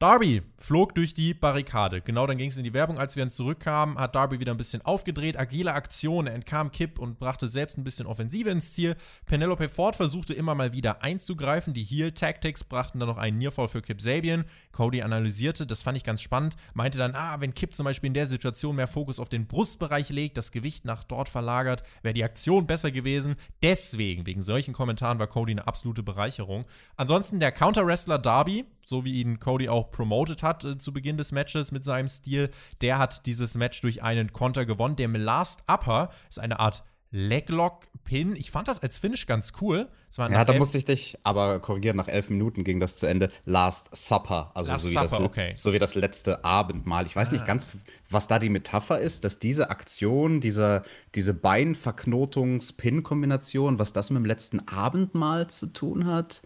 [0.00, 2.00] Darby flog durch die Barrikade.
[2.00, 2.98] Genau, dann ging es in die Werbung.
[2.98, 5.38] Als wir dann zurückkamen, hat Darby wieder ein bisschen aufgedreht.
[5.38, 8.96] Agile Aktion, er entkam Kipp und brachte selbst ein bisschen Offensive ins Ziel.
[9.26, 11.74] Penelope Ford versuchte immer mal wieder einzugreifen.
[11.74, 14.46] Die Heel Tactics brachten dann noch einen Nearfall für Kip Sabian.
[14.72, 18.14] Cody analysierte, das fand ich ganz spannend, meinte dann, ah, wenn Kip zum Beispiel in
[18.14, 22.24] der Situation mehr Fokus auf den Brustbereich legt, das Gewicht nach dort verlagert, wäre die
[22.24, 23.34] Aktion besser gewesen.
[23.62, 26.64] Deswegen, wegen solchen Kommentaren, war Cody eine absolute Bereicherung.
[26.96, 31.32] Ansonsten der Counter-Wrestler Darby, so wie ihn Cody auch promoted hat äh, zu Beginn des
[31.32, 32.50] Matches mit seinem Stil.
[32.80, 34.96] Der hat dieses Match durch einen Konter gewonnen.
[34.96, 38.36] Der Last Upper ist eine Art Leglock-Pin.
[38.36, 39.88] Ich fand das als Finish ganz cool.
[40.16, 41.96] ja, da musste ich dich aber korrigieren.
[41.96, 43.32] Nach elf Minuten ging das zu Ende.
[43.44, 44.52] Last Supper.
[44.54, 45.52] Also Last so, wie Supper, das, okay.
[45.56, 47.06] so wie das letzte Abendmahl.
[47.06, 47.32] Ich weiß ah.
[47.32, 47.66] nicht ganz,
[48.08, 50.84] was da die Metapher ist, dass diese Aktion, diese,
[51.16, 56.42] diese Beinverknotungs-Pin-Kombination, was das mit dem letzten Abendmahl zu tun hat.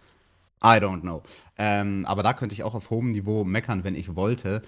[0.64, 1.22] I don't know.
[1.59, 4.62] Ähm, aber da könnte ich auch auf hohem Niveau meckern, wenn ich wollte.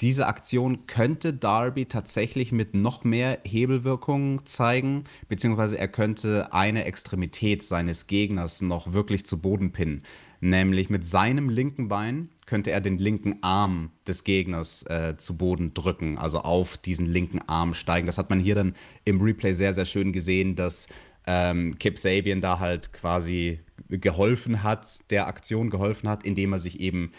[0.00, 7.62] Diese Aktion könnte Darby tatsächlich mit noch mehr Hebelwirkung zeigen, beziehungsweise er könnte eine Extremität
[7.62, 10.02] seines Gegners noch wirklich zu Boden pinnen.
[10.40, 15.72] Nämlich mit seinem linken Bein könnte er den linken Arm des Gegners äh, zu Boden
[15.72, 18.06] drücken, also auf diesen linken Arm steigen.
[18.06, 20.88] Das hat man hier dann im Replay sehr, sehr schön gesehen, dass
[21.28, 23.60] ähm, Kip Sabian da halt quasi
[23.98, 27.12] geholfen hat, der Aktion geholfen hat, indem er sich eben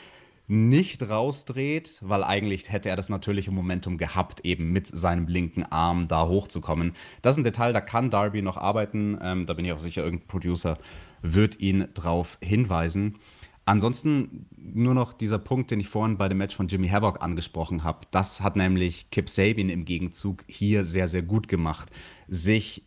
[0.48, 6.08] nicht rausdreht, weil eigentlich hätte er das natürliche Momentum gehabt, eben mit seinem linken Arm
[6.08, 6.94] da hochzukommen.
[7.22, 9.18] Das ist ein Detail, da kann Darby noch arbeiten.
[9.22, 10.78] Ähm, da bin ich auch sicher, irgendein Producer
[11.22, 13.20] wird ihn drauf hinweisen.
[13.66, 17.86] Ansonsten nur noch dieser Punkt, den ich vorhin bei dem Match von Jimmy Havoc angesprochen
[17.86, 18.00] habe.
[18.12, 21.90] Das hat nämlich Kip Sabin im Gegenzug hier sehr, sehr gut gemacht.
[22.28, 22.84] Sich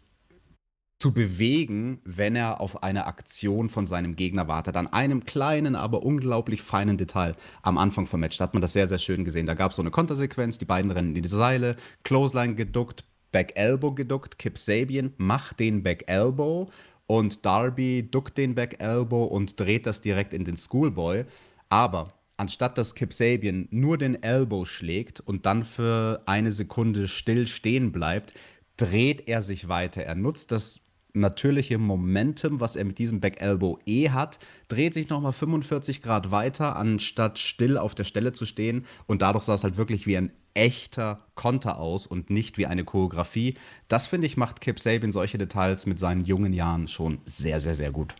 [0.98, 4.76] zu bewegen, wenn er auf eine Aktion von seinem Gegner wartet.
[4.76, 8.38] An einem kleinen, aber unglaublich feinen Detail am Anfang vom Match.
[8.38, 9.46] Da hat man das sehr, sehr schön gesehen.
[9.46, 13.52] Da gab es so eine Kontersequenz, die beiden rennen in die Seile, Clothesline geduckt, Back
[13.56, 16.70] Elbow geduckt, Kip Sabian macht den Back Elbow
[17.06, 21.24] und Darby duckt den Back Elbow und dreht das direkt in den Schoolboy.
[21.68, 27.46] Aber anstatt dass Kip Sabian nur den Elbow schlägt und dann für eine Sekunde still
[27.46, 28.32] stehen bleibt,
[28.78, 30.02] dreht er sich weiter.
[30.02, 30.80] Er nutzt das
[31.16, 36.30] natürliche Momentum, was er mit diesem Back Elbow eh hat, dreht sich nochmal 45 Grad
[36.30, 38.84] weiter, anstatt still auf der Stelle zu stehen.
[39.06, 42.84] Und dadurch sah es halt wirklich wie ein echter Konter aus und nicht wie eine
[42.84, 43.56] Choreografie.
[43.88, 47.74] Das finde ich, macht Kip Sabian solche Details mit seinen jungen Jahren schon sehr, sehr,
[47.74, 48.14] sehr gut.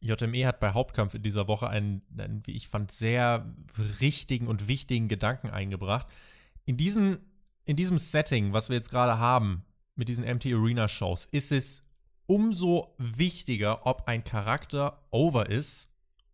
[0.00, 3.46] JME hat bei Hauptkampf in dieser Woche einen, einen, wie ich fand, sehr
[4.00, 6.06] richtigen und wichtigen Gedanken eingebracht.
[6.64, 7.18] In, diesen,
[7.64, 11.84] in diesem Setting, was wir jetzt gerade haben, mit diesen Empty Arena Shows, ist es
[12.32, 15.90] umso wichtiger, ob ein Charakter over ist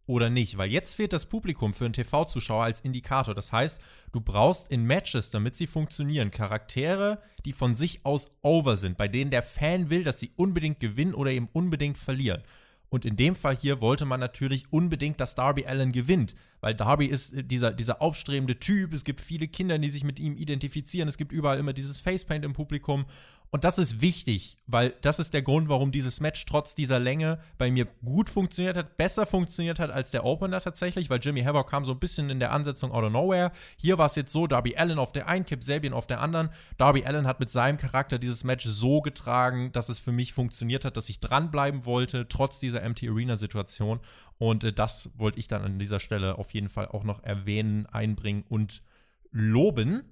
[0.06, 0.56] oder nicht.
[0.56, 3.34] Weil jetzt fehlt das Publikum für einen TV-Zuschauer als Indikator.
[3.34, 3.80] Das heißt,
[4.12, 9.08] du brauchst in Matches, damit sie funktionieren, Charaktere, die von sich aus over sind, bei
[9.08, 12.44] denen der Fan will, dass sie unbedingt gewinnen oder eben unbedingt verlieren.
[12.90, 17.06] Und in dem Fall hier wollte man natürlich unbedingt, dass Darby Allen gewinnt, weil Darby
[17.06, 18.92] ist äh, dieser, dieser aufstrebende Typ.
[18.92, 21.08] Es gibt viele Kinder, die sich mit ihm identifizieren.
[21.08, 23.06] Es gibt überall immer dieses Facepaint im Publikum.
[23.50, 27.38] Und das ist wichtig, weil das ist der Grund, warum dieses Match trotz dieser Länge
[27.56, 31.70] bei mir gut funktioniert hat, besser funktioniert hat als der Opener tatsächlich, weil Jimmy Havoc
[31.70, 33.50] kam so ein bisschen in der Ansetzung out of nowhere.
[33.78, 36.50] Hier war es jetzt so, Darby Allen auf der einen, Kip Sabian auf der anderen.
[36.76, 40.84] Darby Allen hat mit seinem Charakter dieses Match so getragen, dass es für mich funktioniert
[40.84, 44.00] hat, dass ich dranbleiben wollte, trotz dieser Empty Arena-Situation.
[44.36, 47.86] Und äh, das wollte ich dann an dieser Stelle auf jeden Fall auch noch erwähnen,
[47.86, 48.82] einbringen und
[49.30, 50.02] loben.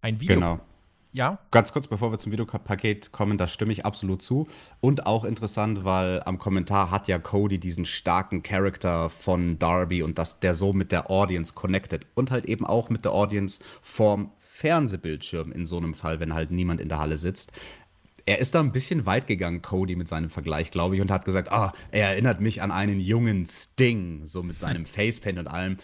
[0.00, 0.34] Ein Video.
[0.34, 0.60] Genau
[1.16, 1.38] ja.
[1.50, 4.46] Ganz kurz, bevor wir zum Videopaket kommen, da stimme ich absolut zu.
[4.82, 10.18] Und auch interessant, weil am Kommentar hat ja Cody diesen starken Charakter von Darby und
[10.18, 14.30] dass der so mit der Audience connected und halt eben auch mit der Audience vorm
[14.36, 17.52] Fernsehbildschirm in so einem Fall, wenn halt niemand in der Halle sitzt.
[18.28, 21.24] Er ist da ein bisschen weit gegangen, Cody, mit seinem Vergleich, glaube ich, und hat
[21.24, 25.78] gesagt, ah, er erinnert mich an einen jungen Sting, so mit seinem Facepaint und allem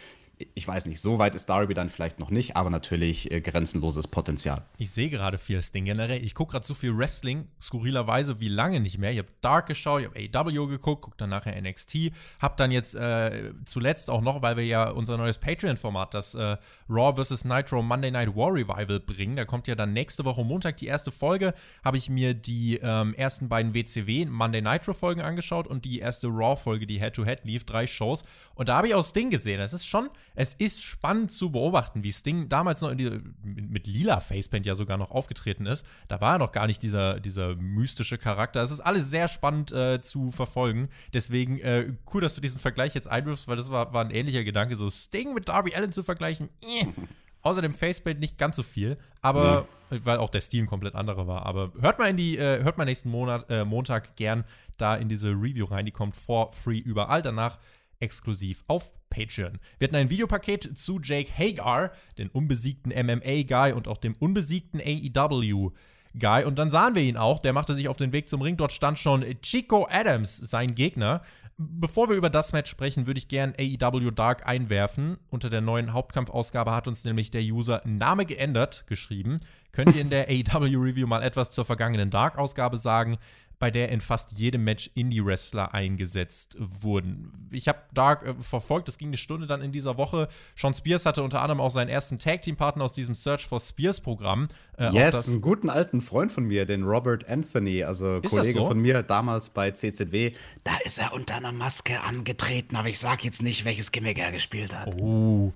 [0.54, 4.08] ich weiß nicht, so weit ist Darby dann vielleicht noch nicht, aber natürlich äh, grenzenloses
[4.08, 4.62] Potenzial.
[4.78, 6.24] Ich sehe gerade viel Sting generell.
[6.24, 9.10] Ich gucke gerade so viel Wrestling, skurrilerweise wie lange nicht mehr.
[9.10, 12.94] Ich habe Dark geschaut, ich habe AW geguckt, gucke dann nachher NXT, habe dann jetzt
[12.94, 16.56] äh, zuletzt auch noch, weil wir ja unser neues Patreon-Format, das äh,
[16.88, 17.44] Raw vs.
[17.44, 19.36] Nitro Monday Night War Revival bringen.
[19.36, 21.54] Da kommt ja dann nächste Woche Montag die erste Folge.
[21.84, 26.86] Habe ich mir die ähm, ersten beiden WCW Monday Nitro-Folgen angeschaut und die erste Raw-Folge,
[26.86, 28.24] die Head-to-Head -Head lief, drei Shows.
[28.54, 29.58] Und da habe ich auch Sting gesehen.
[29.58, 34.20] Das ist schon es ist spannend zu beobachten, wie Sting damals noch die, mit lila
[34.20, 35.84] Facepaint ja sogar noch aufgetreten ist.
[36.08, 38.62] Da war er noch gar nicht dieser, dieser mystische Charakter.
[38.62, 40.88] Es ist alles sehr spannend äh, zu verfolgen.
[41.12, 44.44] Deswegen äh, cool, dass du diesen Vergleich jetzt einwirfst, weil das war, war ein ähnlicher
[44.44, 46.48] Gedanke, so Sting mit Darby Allen zu vergleichen.
[46.62, 46.86] Äh.
[47.42, 50.04] Außer dem Facepaint nicht ganz so viel, aber mhm.
[50.04, 51.44] weil auch der Stil ein komplett anderer war.
[51.44, 54.44] Aber hört mal in die, äh, hört mal nächsten Monat, äh, Montag gern
[54.76, 55.84] da in diese Review rein.
[55.84, 57.20] Die kommt for free überall.
[57.20, 57.58] Danach
[58.02, 59.58] exklusiv auf Patreon.
[59.78, 65.70] Wir hatten ein Videopaket zu Jake Hagar, den unbesiegten MMA-Guy und auch dem unbesiegten AEW.
[66.18, 66.44] Guy.
[66.44, 67.38] Und dann sahen wir ihn auch.
[67.40, 68.56] Der machte sich auf den Weg zum Ring.
[68.56, 71.22] Dort stand schon Chico Adams, sein Gegner.
[71.56, 75.18] Bevor wir über das Match sprechen, würde ich gern AEW Dark einwerfen.
[75.30, 79.38] Unter der neuen Hauptkampfausgabe hat uns nämlich der User Name geändert geschrieben.
[79.70, 83.18] Könnt ihr in der AEW Review mal etwas zur vergangenen Dark-Ausgabe sagen?
[83.62, 87.30] Bei der in fast jedem Match Indie-Wrestler eingesetzt wurden.
[87.52, 90.26] Ich habe Dark äh, verfolgt, es ging eine Stunde dann in dieser Woche.
[90.56, 94.48] Sean Spears hatte unter anderem auch seinen ersten Tag-Team-Partner aus diesem Search for Spears-Programm.
[94.78, 98.66] Äh, yes, einen guten alten Freund von mir, den Robert Anthony, also Kollege so?
[98.66, 100.32] von mir damals bei CZW.
[100.64, 104.32] Da ist er unter einer Maske angetreten, aber ich sag jetzt nicht, welches Gimmick er
[104.32, 104.92] gespielt hat.
[105.00, 105.52] Oh.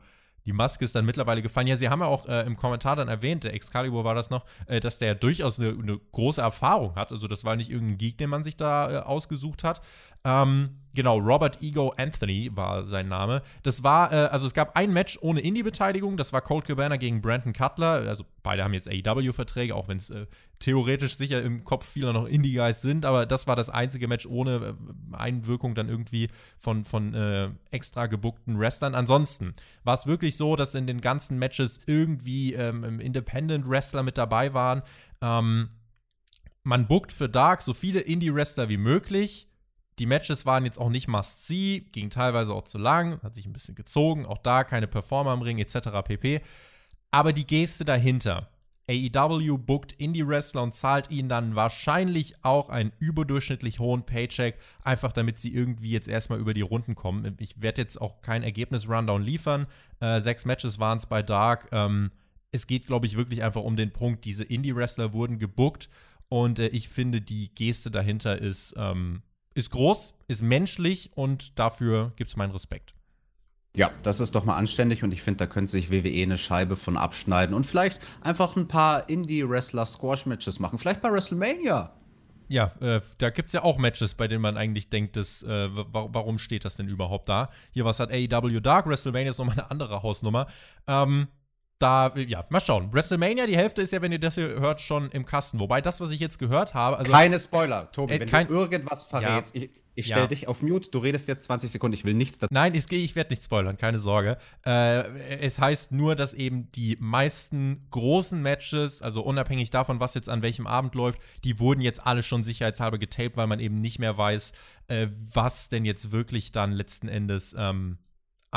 [0.47, 1.67] Die Maske ist dann mittlerweile gefallen.
[1.67, 4.45] Ja, sie haben ja auch äh, im Kommentar dann erwähnt, der Excalibur war das noch,
[4.67, 7.11] äh, dass der durchaus eine, eine, große Erfahrung hat.
[7.11, 9.81] Also das war nicht irgendein Geek, den man sich da äh, ausgesucht hat.
[10.27, 13.43] Ähm, genau, Robert Ego Anthony war sein Name.
[13.63, 17.21] Das war, äh, also es gab ein Match ohne Indie-Beteiligung, das war Colt Cabana gegen
[17.23, 18.09] Brandon Cutler.
[18.09, 20.27] Also beide haben jetzt AEW-Verträge, auch wenn es äh,
[20.59, 24.77] theoretisch sicher im Kopf vieler noch Indie-Guys sind, aber das war das einzige Match ohne
[25.13, 28.97] äh, Einwirkung dann irgendwie von, von äh, extra gebuckten Wrestlern.
[28.97, 34.55] Ansonsten war es wirklich so, dass in den ganzen Matches irgendwie ähm, Independent-Wrestler mit dabei
[34.55, 34.83] waren.
[35.23, 35.69] Ähm,
[36.65, 39.47] man bookt für Dark so viele Indie-Wrestler wie möglich
[39.99, 43.53] die Matches waren jetzt auch nicht must-see, ging teilweise auch zu lang, hat sich ein
[43.53, 45.89] bisschen gezogen, auch da keine Performer im Ring etc.
[46.05, 46.41] pp.
[47.11, 48.51] Aber die Geste dahinter,
[48.89, 55.39] AEW bookt Indie-Wrestler und zahlt ihnen dann wahrscheinlich auch einen überdurchschnittlich hohen Paycheck, einfach damit
[55.39, 57.37] sie irgendwie jetzt erstmal über die Runden kommen.
[57.41, 59.67] Ich werde jetzt auch kein Ergebnis-Rundown liefern.
[60.01, 61.69] Äh, sechs Matches waren es bei Dark.
[61.73, 62.13] Ähm,
[62.53, 65.89] es geht, glaube ich, wirklich einfach um den Punkt, diese Indie-Wrestler wurden gebookt
[66.29, 69.23] und äh, ich finde, die Geste dahinter ist, ähm,
[69.57, 72.95] ist groß, ist menschlich und dafür gibt es meinen Respekt.
[73.75, 76.77] Ja, das ist doch mal anständig und ich finde, da könnte sich WWE eine Scheibe
[76.77, 80.79] von abschneiden und vielleicht einfach ein paar Indie-Wrestler-Squash-Matches machen.
[80.79, 81.93] Vielleicht bei WrestleMania.
[82.49, 85.69] Ja, äh, da gibt es ja auch Matches, bei denen man eigentlich denkt, dass, äh,
[85.73, 87.51] warum steht das denn überhaupt da?
[87.73, 88.87] Hier, was hat AEW Dark?
[88.87, 90.47] WrestleMania ist nochmal eine andere Hausnummer.
[90.87, 91.29] Ähm,
[91.79, 92.93] da, ja, mal schauen.
[92.93, 95.61] WrestleMania, die Hälfte ist ja, wenn ihr das hier hört, schon im Kasten.
[95.61, 96.97] Wobei das, was ich jetzt gehört habe.
[96.99, 98.15] Also, Keine Spoiler, Tobi.
[98.15, 100.27] Äh, wenn kein, du irgendwas verrätst, ja, ich, ich stelle ja.
[100.27, 102.53] dich auf Mute, du redest jetzt 20 Sekunden, ich will nichts dazu.
[102.53, 104.37] Nein, ich, ich werde nicht spoilern, keine Sorge.
[104.65, 105.05] Äh,
[105.41, 110.43] es heißt nur, dass eben die meisten großen Matches, also unabhängig davon, was jetzt an
[110.43, 114.17] welchem Abend läuft, die wurden jetzt alle schon sicherheitshalber getaped, weil man eben nicht mehr
[114.17, 114.53] weiß,
[114.89, 117.99] äh, was denn jetzt wirklich dann letzten Endes ähm,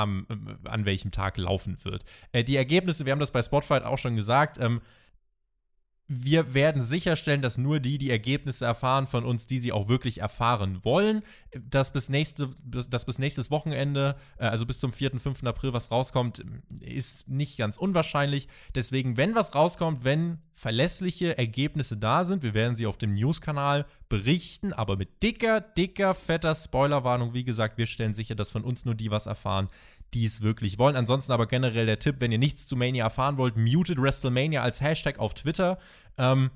[0.01, 2.03] am, äh, an welchem Tag laufen wird.
[2.31, 4.81] Äh, die Ergebnisse, wir haben das bei Spotfight auch schon gesagt, ähm,
[6.11, 10.21] wir werden sicherstellen, dass nur die die Ergebnisse erfahren von uns, die sie auch wirklich
[10.21, 11.21] erfahren wollen.
[11.69, 15.43] Dass bis, nächste, dass bis nächstes Wochenende, äh, also bis zum 4., 5.
[15.43, 16.43] April, was rauskommt,
[16.79, 18.47] ist nicht ganz unwahrscheinlich.
[18.73, 23.85] Deswegen, wenn was rauskommt, wenn verlässliche Ergebnisse da sind, wir werden sie auf dem News-Kanal
[24.09, 27.35] berichten, aber mit dicker, dicker, fetter Spoilerwarnung.
[27.35, 29.69] Wie gesagt, wir stellen sicher, dass von uns nur die was erfahren,
[30.13, 30.95] die es wirklich wollen.
[30.95, 34.81] Ansonsten aber generell der Tipp, wenn ihr nichts zu Mania erfahren wollt, mutet WrestleMania als
[34.81, 35.77] Hashtag auf Twitter
[36.17, 36.51] ähm,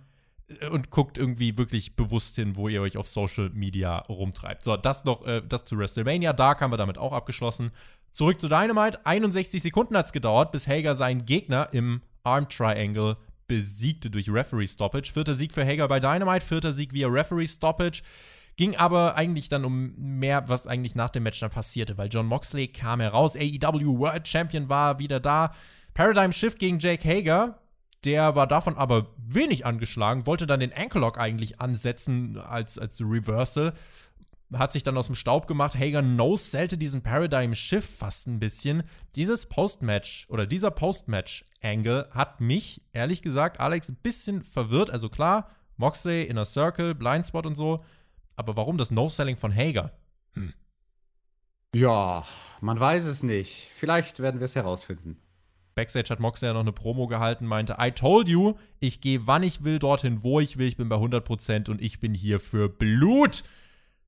[0.71, 4.63] und guckt irgendwie wirklich bewusst hin, wo ihr euch auf Social Media rumtreibt.
[4.63, 6.33] So, das noch, äh, das zu WrestleMania.
[6.33, 7.71] Dark haben wir damit auch abgeschlossen.
[8.11, 9.05] Zurück zu Dynamite.
[9.05, 14.67] 61 Sekunden hat es gedauert, bis Hager seinen Gegner im Arm Triangle besiegte durch Referee
[14.67, 15.11] Stoppage.
[15.11, 18.01] Vierter Sieg für Hager bei Dynamite, vierter Sieg via Referee Stoppage.
[18.55, 22.27] Ging aber eigentlich dann um mehr, was eigentlich nach dem Match dann passierte, weil John
[22.27, 25.53] Moxley kam heraus, AEW World Champion war wieder da.
[25.93, 27.59] Paradigm Shift gegen Jake Hager.
[28.03, 32.99] Der war davon aber wenig angeschlagen, wollte dann den Ankle Lock eigentlich ansetzen als, als
[33.01, 33.73] Reversal.
[34.53, 35.73] Hat sich dann aus dem Staub gemacht.
[35.75, 38.83] Hager no-sellte diesen Paradigm Shift fast ein bisschen.
[39.15, 44.91] Dieses Post-Match oder dieser Post-Match-Angle hat mich, ehrlich gesagt, Alex, ein bisschen verwirrt.
[44.91, 47.83] Also klar, Moxley, Inner Circle, Blindspot und so.
[48.36, 49.91] Aber warum das No-Selling von Hager?
[50.34, 50.54] Hm.
[51.76, 52.26] Ja,
[52.62, 53.72] man weiß es nicht.
[53.76, 55.17] Vielleicht werden wir es herausfinden.
[55.76, 59.41] Backstage hat Moxley ja noch eine Promo gehalten, meinte, I told you, ich gehe wann
[59.41, 62.69] ich will, dorthin, wo ich will, ich bin bei 100% und ich bin hier für
[62.69, 63.43] Blut.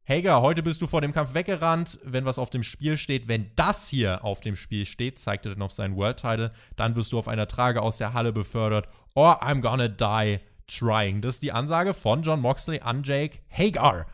[0.07, 3.27] Hager, heute bist du vor dem Kampf weggerannt, wenn was auf dem Spiel steht.
[3.27, 6.95] Wenn das hier auf dem Spiel steht, zeigt er dann auf seinen World Title, dann
[6.95, 8.87] wirst du auf einer Trage aus der Halle befördert.
[9.15, 11.21] Or I'm gonna die trying.
[11.21, 14.05] Das ist die Ansage von John Moxley an Jake Hagar.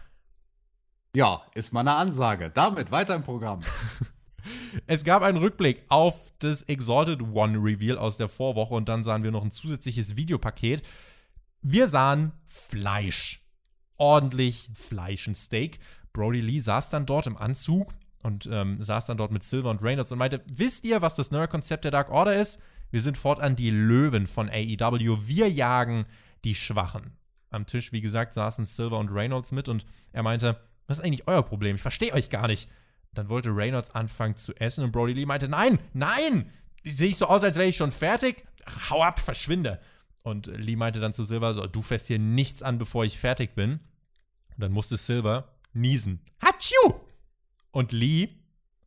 [1.16, 2.50] Ja, ist mal eine Ansage.
[2.50, 3.62] Damit weiter im Programm.
[4.88, 9.24] es gab einen Rückblick auf das Exalted One Reveal aus der Vorwoche und dann sahen
[9.24, 10.84] wir noch ein zusätzliches Videopaket.
[11.62, 13.42] Wir sahen Fleisch.
[13.98, 15.80] Ordentlich Fleisch, ein Steak.
[16.14, 19.84] Brody Lee saß dann dort im Anzug und ähm, saß dann dort mit Silver und
[19.84, 22.60] Reynolds und meinte: Wisst ihr, was das neue Konzept der Dark Order ist?
[22.90, 25.20] Wir sind fortan die Löwen von AEW.
[25.28, 26.06] Wir jagen
[26.44, 27.18] die Schwachen.
[27.50, 31.28] Am Tisch, wie gesagt, saßen Silver und Reynolds mit und er meinte: was ist eigentlich
[31.28, 31.76] euer Problem?
[31.76, 32.70] Ich verstehe euch gar nicht.
[33.14, 36.50] Dann wollte Reynolds anfangen zu essen und Brody Lee meinte, nein, nein,
[36.84, 38.46] sehe ich so aus, als wäre ich schon fertig?
[38.66, 39.80] Ach, hau ab, verschwinde.
[40.24, 43.56] Und Lee meinte dann zu Silver so, du fährst hier nichts an, bevor ich fertig
[43.56, 43.80] bin.
[44.56, 46.22] Und dann musste Silver niesen.
[46.42, 46.94] Hatschu!
[47.72, 48.30] Und Lee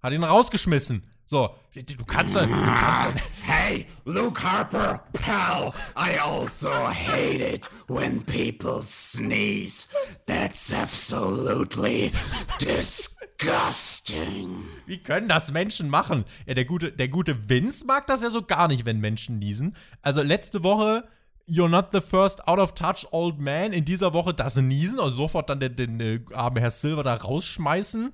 [0.00, 1.06] hat ihn rausgeschmissen.
[1.26, 2.36] So, du kannst.
[2.36, 3.18] Du kannst.
[3.66, 9.88] Hey, Luke Harper, pal, I also hate it when people sneeze.
[10.26, 12.12] That's absolutely
[12.60, 14.64] disgusting.
[14.84, 16.26] Wie können das Menschen machen?
[16.44, 19.74] Ja, der gute, der gute Vince mag das ja so gar nicht, wenn Menschen niesen.
[20.02, 21.08] Also letzte Woche
[21.48, 23.72] You're not the first out of touch old man.
[23.72, 27.02] In dieser Woche das Niesen, also sofort dann den, den, den äh, armen Herr Silver
[27.02, 28.12] da rausschmeißen.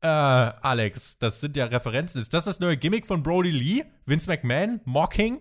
[0.00, 2.20] Äh, Alex, das sind ja Referenzen.
[2.20, 3.84] Ist das das neue Gimmick von Brody Lee?
[4.06, 4.80] Vince McMahon?
[4.84, 5.40] Mocking?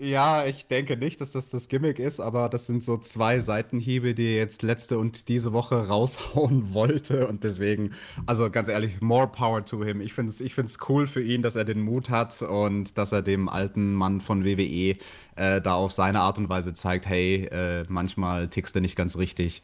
[0.00, 4.14] Ja, ich denke nicht, dass das das Gimmick ist, aber das sind so zwei Seitenhiebe,
[4.14, 7.28] die er jetzt letzte und diese Woche raushauen wollte.
[7.28, 7.92] Und deswegen,
[8.26, 10.00] also ganz ehrlich, more power to him.
[10.00, 13.12] Ich finde es ich find's cool für ihn, dass er den Mut hat und dass
[13.12, 14.96] er dem alten Mann von WWE
[15.36, 19.16] äh, da auf seine Art und Weise zeigt, hey, äh, manchmal tickst du nicht ganz
[19.16, 19.62] richtig.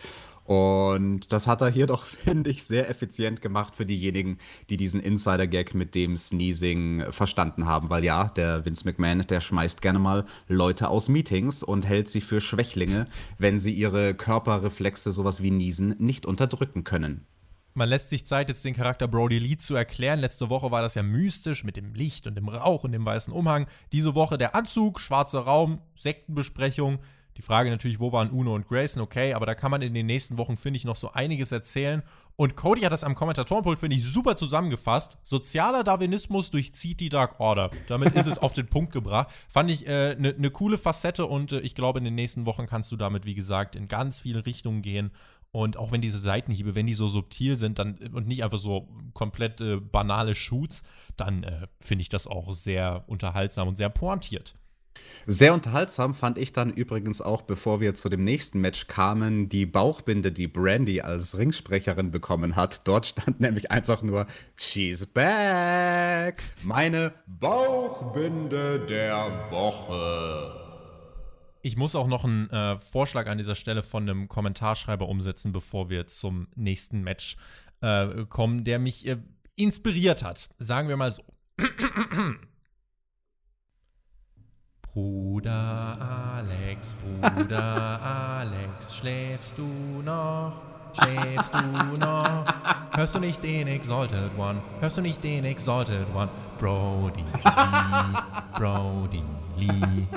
[0.48, 4.38] Und das hat er hier doch, finde ich, sehr effizient gemacht für diejenigen,
[4.70, 7.90] die diesen Insider-Gag mit dem Sneezing verstanden haben.
[7.90, 12.22] Weil ja, der Vince McMahon, der schmeißt gerne mal Leute aus Meetings und hält sie
[12.22, 17.26] für Schwächlinge, wenn sie ihre Körperreflexe, sowas wie Niesen, nicht unterdrücken können.
[17.74, 20.18] Man lässt sich Zeit, jetzt den Charakter Brody Lee zu erklären.
[20.18, 23.34] Letzte Woche war das ja mystisch mit dem Licht und dem Rauch und dem weißen
[23.34, 23.66] Umhang.
[23.92, 27.00] Diese Woche der Anzug, schwarzer Raum, Sektenbesprechung.
[27.38, 29.00] Die Frage natürlich, wo waren Uno und Grayson?
[29.00, 32.02] Okay, aber da kann man in den nächsten Wochen, finde ich, noch so einiges erzählen.
[32.34, 35.16] Und Cody hat das am Kommentatorenpult, finde ich, super zusammengefasst.
[35.22, 37.70] Sozialer Darwinismus durchzieht die Dark Order.
[37.86, 39.28] Damit ist es auf den Punkt gebracht.
[39.48, 42.44] Fand ich eine äh, ne, ne coole Facette und äh, ich glaube, in den nächsten
[42.44, 45.12] Wochen kannst du damit, wie gesagt, in ganz viele Richtungen gehen.
[45.52, 48.88] Und auch wenn diese Seitenhiebe, wenn die so subtil sind dann, und nicht einfach so
[49.14, 50.82] komplett äh, banale Shoots,
[51.16, 54.56] dann äh, finde ich das auch sehr unterhaltsam und sehr pointiert.
[55.30, 59.66] Sehr unterhaltsam fand ich dann übrigens auch, bevor wir zu dem nächsten Match kamen, die
[59.66, 62.88] Bauchbinde, die Brandy als Ringsprecherin bekommen hat.
[62.88, 64.26] Dort stand nämlich einfach nur
[64.56, 66.42] She's back.
[66.62, 70.64] Meine Bauchbinde der Woche.
[71.60, 75.90] Ich muss auch noch einen äh, Vorschlag an dieser Stelle von einem Kommentarschreiber umsetzen, bevor
[75.90, 77.36] wir zum nächsten Match
[77.82, 79.18] äh, kommen, der mich äh,
[79.56, 80.48] inspiriert hat.
[80.56, 81.22] Sagen wir mal so.
[84.98, 85.96] Bruder
[86.34, 86.92] Alex,
[87.22, 90.60] Bruder Alex, schläfst du noch?
[90.92, 92.44] Schläfst du noch?
[92.96, 94.60] Hörst du nicht den Exalted One?
[94.80, 96.28] Hörst du nicht den Exalted One?
[96.58, 99.22] Brody Lee, Brody
[99.56, 100.08] Lee.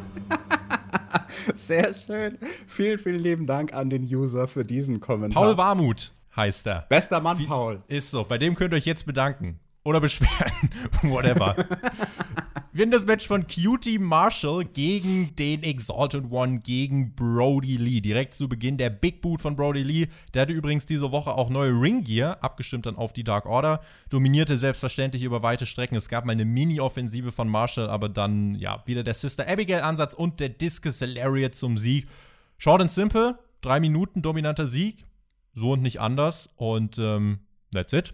[1.54, 2.40] Sehr schön.
[2.66, 5.44] Vielen, vielen lieben Dank an den User für diesen Kommentar.
[5.44, 6.88] Paul Warmuth heißt er.
[6.90, 7.84] Bester Mann, Paul.
[7.88, 8.24] Ist so.
[8.24, 9.60] Bei dem könnt ihr euch jetzt bedanken.
[9.84, 10.52] Oder beschweren.
[11.04, 11.56] Whatever.
[12.74, 18.00] Wir haben das Match von Cutie Marshall gegen den Exalted One, gegen Brody Lee.
[18.00, 20.08] Direkt zu Beginn der Big Boot von Brody Lee.
[20.34, 23.82] Der hatte übrigens diese Woche auch neue Ring Gear, abgestimmt dann auf die Dark Order.
[24.10, 25.98] Dominierte selbstverständlich über weite Strecken.
[25.98, 30.40] Es gab mal eine Mini-Offensive von Marshall, aber dann, ja, wieder der Sister Abigail-Ansatz und
[30.40, 32.08] der Discus Lariat zum Sieg.
[32.58, 33.38] Short and simple.
[33.60, 35.04] Drei Minuten dominanter Sieg.
[35.54, 36.48] So und nicht anders.
[36.56, 37.40] Und ähm,
[37.74, 38.14] that's it.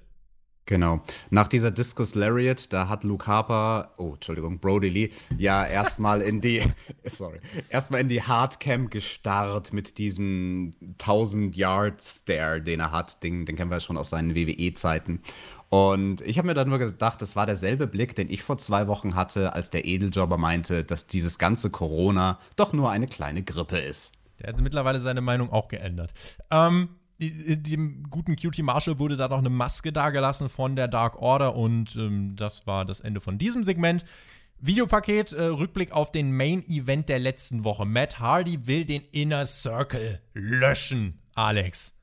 [0.67, 1.01] Genau.
[1.29, 6.41] Nach dieser Discus Lariat, da hat Luke Harper, oh, Entschuldigung, Brody Lee, ja erstmal in
[6.41, 6.61] die,
[7.05, 7.39] sorry,
[7.69, 13.23] erstmal in die Hardcam gestarrt mit diesem 1000 Yard Stare, den er hat.
[13.23, 15.21] Den, den kennen wir schon aus seinen WWE-Zeiten.
[15.69, 18.87] Und ich habe mir dann nur gedacht, das war derselbe Blick, den ich vor zwei
[18.87, 23.77] Wochen hatte, als der Edeljobber meinte, dass dieses ganze Corona doch nur eine kleine Grippe
[23.77, 24.11] ist.
[24.41, 26.13] Der hat mittlerweile seine Meinung auch geändert.
[26.51, 26.89] Ähm,
[27.19, 31.95] dem guten Cutie Marshall wurde da noch eine Maske dagelassen von der Dark Order und
[31.95, 34.05] ähm, das war das Ende von diesem Segment.
[34.59, 37.85] Videopaket, äh, Rückblick auf den Main Event der letzten Woche.
[37.85, 41.95] Matt Hardy will den Inner Circle löschen, Alex.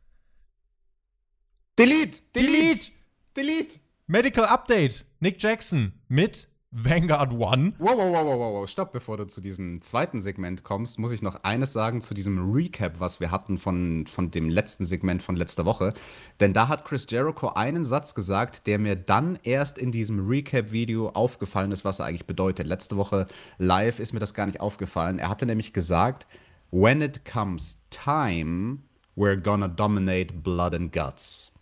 [1.78, 2.20] Delete!
[2.34, 2.92] Delete!
[3.36, 3.80] Delete!
[4.06, 5.04] Medical Update.
[5.18, 7.72] Nick Jackson mit Vanguard One.
[7.78, 11.22] Wow, wow, wow, wow, wow, stopp, bevor du zu diesem zweiten Segment kommst, muss ich
[11.22, 15.36] noch eines sagen zu diesem Recap, was wir hatten von, von dem letzten Segment von
[15.36, 15.94] letzter Woche.
[16.40, 21.10] Denn da hat Chris Jericho einen Satz gesagt, der mir dann erst in diesem Recap-Video
[21.10, 22.66] aufgefallen ist, was er eigentlich bedeutet.
[22.66, 25.20] Letzte Woche live ist mir das gar nicht aufgefallen.
[25.20, 26.26] Er hatte nämlich gesagt,
[26.72, 28.78] When it comes time,
[29.16, 31.52] we're gonna dominate blood and guts.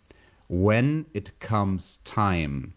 [0.49, 2.73] When it comes time.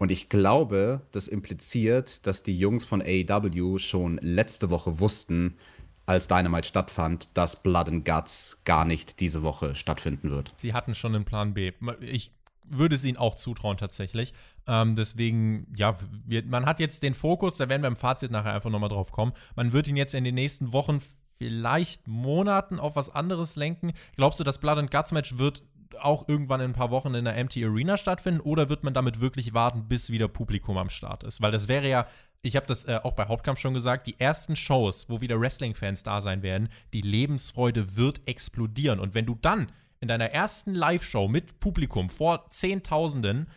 [0.00, 5.58] Und ich glaube, das impliziert, dass die Jungs von AEW schon letzte Woche wussten,
[6.06, 10.54] als Dynamite stattfand, dass Blood and Guts gar nicht diese Woche stattfinden wird.
[10.56, 11.72] Sie hatten schon einen Plan B.
[12.00, 12.32] Ich
[12.64, 14.32] würde es ihnen auch zutrauen tatsächlich.
[14.66, 18.54] Ähm, deswegen, ja, wir, man hat jetzt den Fokus, da werden wir im Fazit nachher
[18.54, 19.34] einfach nochmal drauf kommen.
[19.54, 21.00] Man wird ihn jetzt in den nächsten Wochen,
[21.36, 23.92] vielleicht Monaten auf was anderes lenken.
[24.16, 25.62] Glaubst du, das Blood and Guts Match wird
[26.00, 29.20] auch irgendwann in ein paar Wochen in der Empty Arena stattfinden oder wird man damit
[29.20, 31.40] wirklich warten, bis wieder Publikum am Start ist?
[31.40, 32.06] Weil das wäre ja,
[32.42, 36.02] ich habe das äh, auch bei Hauptkampf schon gesagt, die ersten Shows, wo wieder Wrestling-Fans
[36.02, 39.00] da sein werden, die Lebensfreude wird explodieren.
[39.00, 43.48] Und wenn du dann in deiner ersten Live-Show mit Publikum vor Zehntausenden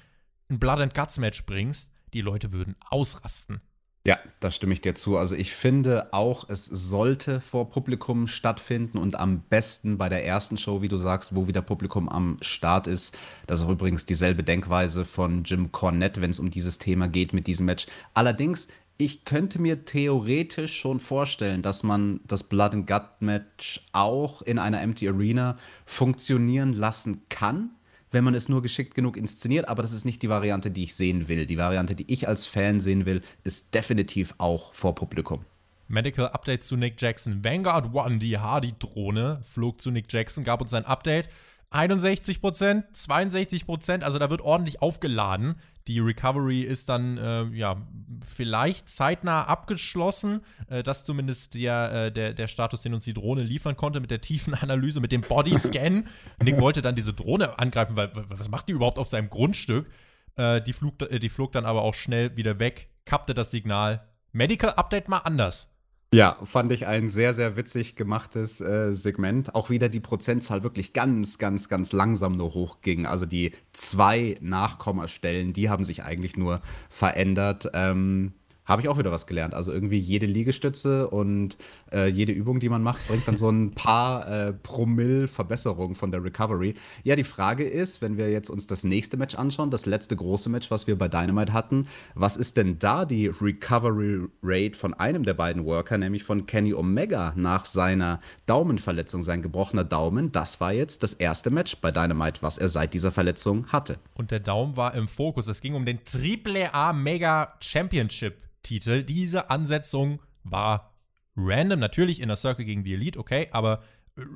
[0.49, 3.61] ein Blood and Guts Match bringst, die Leute würden ausrasten.
[4.05, 5.17] Ja, da stimme ich dir zu.
[5.17, 10.57] Also ich finde auch, es sollte vor Publikum stattfinden und am besten bei der ersten
[10.57, 13.17] Show, wie du sagst, wo wieder Publikum am Start ist.
[13.47, 17.31] Das ist auch übrigens dieselbe Denkweise von Jim Cornette, wenn es um dieses Thema geht
[17.31, 17.87] mit diesem Match.
[18.13, 24.41] Allerdings, ich könnte mir theoretisch schon vorstellen, dass man das Blood and Gut Match auch
[24.41, 27.69] in einer Empty Arena funktionieren lassen kann
[28.13, 30.95] wenn man es nur geschickt genug inszeniert, aber das ist nicht die Variante, die ich
[30.95, 31.45] sehen will.
[31.45, 35.45] Die Variante, die ich als Fan sehen will, ist definitiv auch vor Publikum.
[35.87, 37.43] Medical Update zu Nick Jackson.
[37.43, 41.29] Vanguard One, die Hardy-Drohne, flog zu Nick Jackson, gab uns ein Update.
[41.73, 45.55] 61 Prozent, 62 Prozent, also da wird ordentlich aufgeladen.
[45.87, 47.81] Die Recovery ist dann äh, ja
[48.25, 50.41] vielleicht zeitnah abgeschlossen.
[50.67, 54.11] Äh, das zumindest der, äh, der, der Status, den uns die Drohne liefern konnte mit
[54.11, 56.07] der tiefen Analyse, mit dem Bodyscan.
[56.43, 59.89] Nick wollte dann diese Drohne angreifen, weil was macht die überhaupt auf seinem Grundstück?
[60.35, 64.07] Äh, die, flog, äh, die flog dann aber auch schnell wieder weg, kappte das Signal.
[64.31, 65.72] Medical Update mal anders.
[66.13, 69.55] Ja, fand ich ein sehr, sehr witzig gemachtes äh, Segment.
[69.55, 73.07] Auch wieder die Prozentzahl wirklich ganz, ganz, ganz langsam nur hochging.
[73.07, 76.61] Also die zwei Nachkommastellen, die haben sich eigentlich nur
[76.91, 77.71] verändert.
[77.73, 78.33] Ähm,
[78.65, 79.53] habe ich auch wieder was gelernt.
[79.53, 81.57] Also irgendwie jede Liegestütze und
[81.91, 86.11] äh, jede Übung, die man macht, bringt dann so ein paar äh, Promille Verbesserung von
[86.11, 86.75] der Recovery.
[87.03, 90.49] Ja, die Frage ist, wenn wir jetzt uns das nächste Match anschauen, das letzte große
[90.49, 95.23] Match, was wir bei Dynamite hatten, was ist denn da die Recovery Rate von einem
[95.23, 100.31] der beiden Worker, nämlich von Kenny Omega nach seiner Daumenverletzung, sein gebrochener Daumen?
[100.31, 103.97] Das war jetzt das erste Match bei Dynamite, was er seit dieser Verletzung hatte.
[104.13, 105.47] Und der Daumen war im Fokus.
[105.47, 109.03] Es ging um den Triple A Mega Championship Titel.
[109.03, 110.93] Diese Ansetzung war
[111.35, 113.83] random, natürlich in der Circle gegen die Elite, okay, aber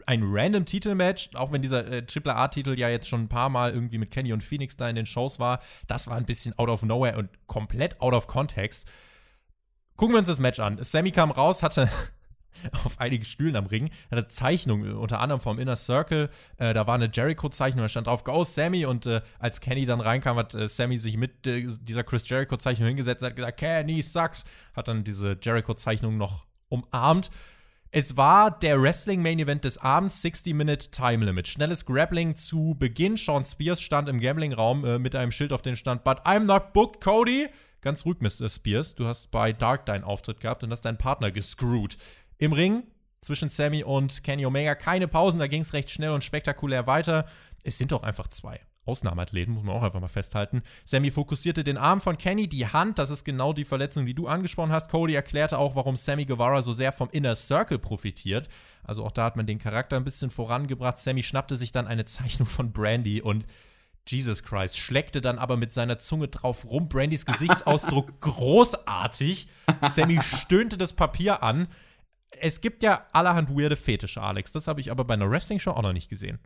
[0.08, 4.00] ein random Titelmatch, auch wenn dieser äh, A-Titel ja jetzt schon ein paar Mal irgendwie
[4.00, 6.84] mit Kenny und Phoenix da in den Shows war, das war ein bisschen out of
[6.84, 8.88] nowhere und komplett out of context.
[9.96, 10.80] Gucken wir uns das Match an.
[10.82, 11.90] Sammy kam raus, hatte
[12.86, 13.90] auf einigen Stühlen am Ring.
[14.10, 16.30] Er hatte Zeichnungen, unter anderem vom Inner Circle.
[16.58, 18.86] Äh, da war eine Jericho-Zeichnung, da stand drauf Go Sammy.
[18.86, 22.88] Und äh, als Kenny dann reinkam, hat äh, Sammy sich mit äh, dieser Chris Jericho-Zeichnung
[22.88, 24.44] hingesetzt und hat gesagt: Kenny sucks.
[24.76, 27.30] Hat dann diese Jericho-Zeichnung noch umarmt.
[27.92, 31.48] Es war der Wrestling-Main-Event des Abends, 60-Minute Time Limit.
[31.48, 33.16] Schnelles Grappling zu Beginn.
[33.16, 36.74] Sean Spears stand im Gambling-Raum äh, mit einem Schild auf den Stand: But I'm not
[36.74, 37.48] booked, Cody.
[37.82, 38.50] Ganz ruhig, Mr.
[38.50, 38.96] Spears.
[38.96, 41.98] Du hast bei Dark deinen Auftritt gehabt und hast deinen Partner gescrewt.
[42.38, 42.84] Im Ring
[43.22, 47.26] zwischen Sammy und Kenny Omega keine Pausen, da ging es recht schnell und spektakulär weiter.
[47.64, 50.64] Es sind doch einfach zwei Ausnahmeathleten, muss man auch einfach mal festhalten.
[50.86, 54.28] Sammy fokussierte den Arm von Kenny, die Hand, das ist genau die Verletzung, die du
[54.28, 54.90] angesprochen hast.
[54.90, 58.48] Cody erklärte auch, warum Sammy Guevara so sehr vom Inner Circle profitiert.
[58.84, 61.00] Also auch da hat man den Charakter ein bisschen vorangebracht.
[61.00, 63.46] Sammy schnappte sich dann eine Zeichnung von Brandy und
[64.08, 66.88] Jesus Christ, schleckte dann aber mit seiner Zunge drauf rum.
[66.88, 69.50] Brandys Gesichtsausdruck großartig.
[69.90, 71.68] Sammy stöhnte das Papier an
[72.32, 74.52] es gibt ja allerhand weirde Fetische, Alex.
[74.52, 76.40] Das habe ich aber bei einer Wrestling-Show auch noch nicht gesehen.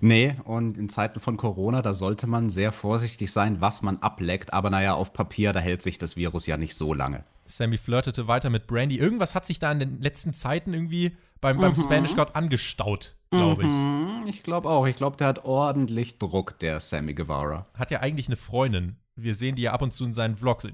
[0.00, 4.52] Nee, und in Zeiten von Corona, da sollte man sehr vorsichtig sein, was man ableckt.
[4.52, 7.24] Aber naja, auf Papier, da hält sich das Virus ja nicht so lange.
[7.46, 8.98] Sammy flirtete weiter mit Brandy.
[8.98, 11.82] Irgendwas hat sich da in den letzten Zeiten irgendwie beim, beim mhm.
[11.82, 13.68] Spanish God angestaut, glaube ich.
[13.68, 14.86] Mhm, ich glaube auch.
[14.86, 17.66] Ich glaube, der hat ordentlich Druck, der Sammy Guevara.
[17.78, 18.96] Hat ja eigentlich eine Freundin.
[19.14, 20.66] Wir sehen die ja ab und zu in seinen Vlogs.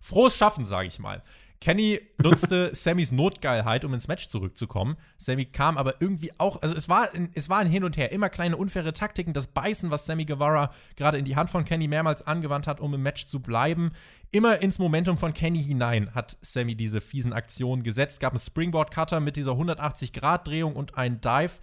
[0.00, 1.22] Frohes Schaffen, sage ich mal.
[1.60, 4.96] Kenny nutzte Sammys Notgeilheit, um ins Match zurückzukommen.
[5.16, 8.12] Sammy kam aber irgendwie auch, also es war, ein, es war ein Hin und Her,
[8.12, 11.88] immer kleine unfaire Taktiken, das Beißen, was Sammy Guevara gerade in die Hand von Kenny
[11.88, 13.90] mehrmals angewandt hat, um im Match zu bleiben.
[14.30, 18.20] Immer ins Momentum von Kenny hinein hat Sammy diese fiesen Aktionen gesetzt.
[18.20, 21.58] Gab einen Springboard-Cutter mit dieser 180-Grad-Drehung und einen Dive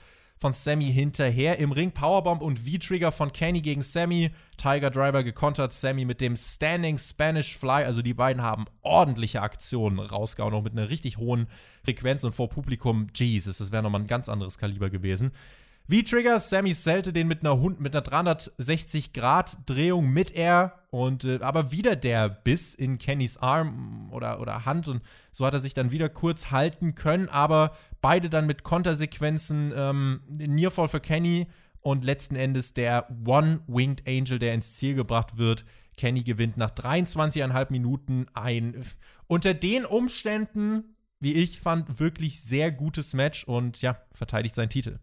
[0.45, 1.57] von Sammy hinterher.
[1.57, 4.29] Im Ring Powerbomb und V-Trigger von Kenny gegen Sammy.
[4.57, 7.83] Tiger Driver gekontert Sammy mit dem Standing Spanish Fly.
[7.83, 11.47] Also die beiden haben ordentliche Aktionen rausgehauen, auch mit einer richtig hohen
[11.83, 13.07] Frequenz und vor Publikum.
[13.15, 15.31] Jesus, das wäre nochmal ein ganz anderes Kaliber gewesen.
[15.89, 21.95] V-Trigger, Sammy zählte den mit einer, mit einer 360-Grad-Drehung mit Air und äh, aber wieder
[21.95, 26.09] der Biss in Kennys Arm oder, oder Hand und so hat er sich dann wieder
[26.09, 27.75] kurz halten können, aber
[28.05, 31.47] beide dann mit Kontersequenzen, ähm, Nearfall für Kenny
[31.81, 35.65] und letzten Endes der One-Winged Angel, der ins Ziel gebracht wird.
[35.97, 38.85] Kenny gewinnt nach 23,5 Minuten ein
[39.25, 44.99] unter den Umständen, wie ich fand, wirklich sehr gutes Match und ja, verteidigt seinen Titel.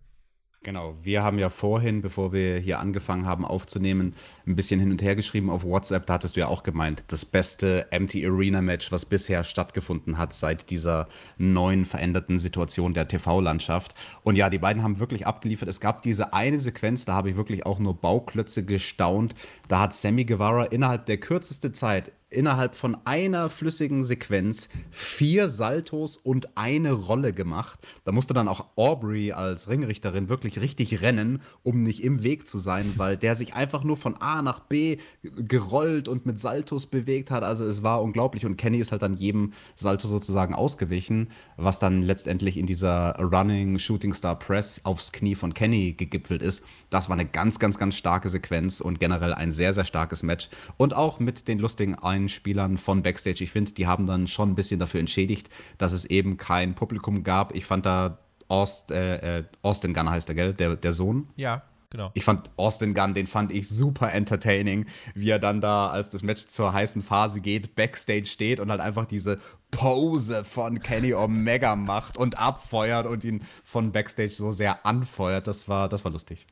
[0.64, 4.14] Genau, wir haben ja vorhin, bevor wir hier angefangen haben aufzunehmen,
[4.46, 6.06] ein bisschen hin und her geschrieben auf WhatsApp.
[6.06, 10.32] Da hattest du ja auch gemeint, das beste Empty Arena Match, was bisher stattgefunden hat
[10.32, 13.92] seit dieser neuen veränderten Situation der TV-Landschaft.
[14.22, 15.68] Und ja, die beiden haben wirklich abgeliefert.
[15.68, 19.34] Es gab diese eine Sequenz, da habe ich wirklich auch nur Bauklötze gestaunt.
[19.66, 26.16] Da hat Sammy Guevara innerhalb der kürzeste Zeit innerhalb von einer flüssigen Sequenz vier Saltos
[26.16, 27.78] und eine Rolle gemacht.
[28.04, 32.58] Da musste dann auch Aubrey als Ringrichterin wirklich richtig rennen, um nicht im Weg zu
[32.58, 37.30] sein, weil der sich einfach nur von A nach B gerollt und mit Saltos bewegt
[37.30, 37.42] hat.
[37.42, 42.02] Also es war unglaublich und Kenny ist halt dann jedem Salto sozusagen ausgewichen, was dann
[42.02, 46.64] letztendlich in dieser Running Shooting Star Press aufs Knie von Kenny gegipfelt ist.
[46.90, 50.48] Das war eine ganz, ganz, ganz starke Sequenz und generell ein sehr, sehr starkes Match.
[50.76, 53.44] Und auch mit den lustigen ein Spielern von Backstage.
[53.44, 57.22] Ich finde, die haben dann schon ein bisschen dafür entschädigt, dass es eben kein Publikum
[57.22, 57.54] gab.
[57.54, 58.18] Ich fand da
[58.48, 60.54] Aust, äh, äh Austin Gunner heißt der, gell?
[60.54, 61.28] Der, der Sohn.
[61.36, 61.62] Ja.
[61.90, 62.10] genau.
[62.14, 66.22] Ich fand Austin Gunn, den fand ich super entertaining, wie er dann da, als das
[66.22, 69.38] Match zur heißen Phase geht, backstage steht und halt einfach diese
[69.70, 75.46] Pose von Kenny Omega macht und abfeuert und ihn von backstage so sehr anfeuert.
[75.46, 76.46] Das war, das war lustig.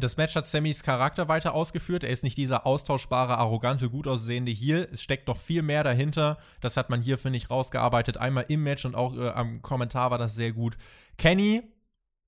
[0.00, 2.04] Das Match hat Sammys Charakter weiter ausgeführt.
[2.04, 4.88] Er ist nicht dieser austauschbare, arrogante, gut aussehende Heel.
[4.92, 6.38] Es steckt noch viel mehr dahinter.
[6.60, 8.16] Das hat man hier, finde ich, rausgearbeitet.
[8.16, 10.78] Einmal im Match und auch äh, am Kommentar war das sehr gut.
[11.16, 11.62] Kenny,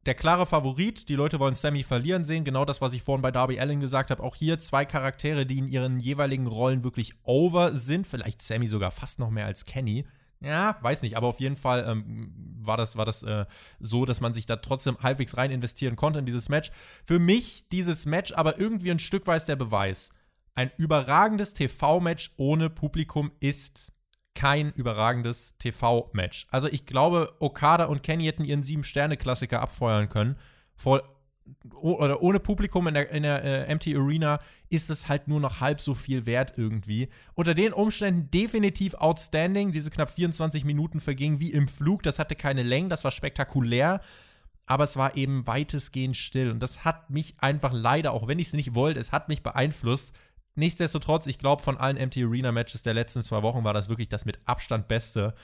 [0.05, 1.09] der klare Favorit.
[1.09, 2.43] Die Leute wollen Sammy verlieren sehen.
[2.43, 4.23] Genau das, was ich vorhin bei Darby Allen gesagt habe.
[4.25, 8.05] Auch hier zwei Charaktere, die in ihren jeweiligen Rollen wirklich over sind.
[8.05, 10.07] Vielleicht Sammy sogar fast noch mehr als Kenny.
[10.43, 12.32] Ja, weiß nicht, aber auf jeden Fall ähm,
[12.62, 13.45] war das, war das äh,
[13.78, 16.70] so, dass man sich da trotzdem halbwegs rein investieren konnte in dieses Match.
[17.05, 20.11] Für mich dieses Match aber irgendwie ein Stück weit der Beweis.
[20.55, 23.93] Ein überragendes TV-Match ohne Publikum ist
[24.34, 26.47] kein überragendes TV-Match.
[26.51, 30.36] Also ich glaube, Okada und Kenny hätten ihren Sieben-Sterne-Klassiker abfeuern können.
[30.74, 31.03] Vor
[31.80, 34.38] oder ohne Publikum in der, in der äh, Empty Arena
[34.68, 37.09] ist es halt nur noch halb so viel wert irgendwie.
[37.34, 39.72] Unter den Umständen definitiv outstanding.
[39.72, 42.03] Diese knapp 24 Minuten vergingen wie im Flug.
[42.03, 44.01] Das hatte keine Längen, das war spektakulär.
[44.66, 46.51] Aber es war eben weitestgehend still.
[46.51, 49.42] Und das hat mich einfach leider, auch wenn ich es nicht wollte, es hat mich
[49.42, 50.12] beeinflusst.
[50.55, 54.09] Nichtsdestotrotz, ich glaube, von allen Empty Arena Matches der letzten zwei Wochen war das wirklich
[54.09, 55.34] das mit Abstand beste.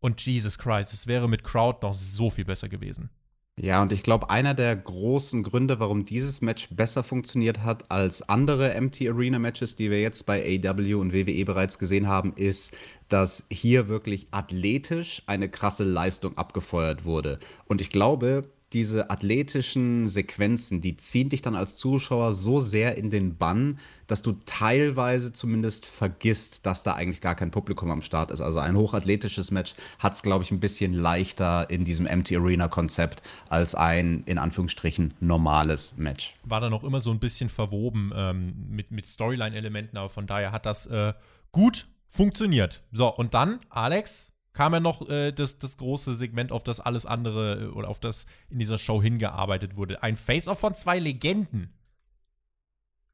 [0.00, 3.10] Und Jesus Christ, es wäre mit Crowd noch so viel besser gewesen.
[3.56, 8.26] Ja, und ich glaube, einer der großen Gründe, warum dieses Match besser funktioniert hat als
[8.26, 12.74] andere Empty Arena Matches, die wir jetzt bei AW und WWE bereits gesehen haben, ist,
[13.08, 17.38] dass hier wirklich athletisch eine krasse Leistung abgefeuert wurde.
[17.66, 23.10] Und ich glaube, diese athletischen Sequenzen, die ziehen dich dann als Zuschauer so sehr in
[23.10, 28.30] den Bann, dass du teilweise zumindest vergisst, dass da eigentlich gar kein Publikum am Start
[28.30, 28.40] ist.
[28.40, 33.22] Also ein hochathletisches Match hat es, glaube ich, ein bisschen leichter in diesem Empty Arena-Konzept
[33.48, 36.36] als ein, in Anführungsstrichen, normales Match.
[36.44, 40.52] War dann auch immer so ein bisschen verwoben ähm, mit, mit Storyline-Elementen, aber von daher
[40.52, 41.12] hat das äh,
[41.50, 42.82] gut funktioniert.
[42.92, 47.06] So, und dann, Alex, kam ja noch äh, das, das große Segment, auf das alles
[47.06, 50.02] andere äh, oder auf das in dieser Show hingearbeitet wurde.
[50.02, 51.72] Ein Face-Off von zwei Legenden.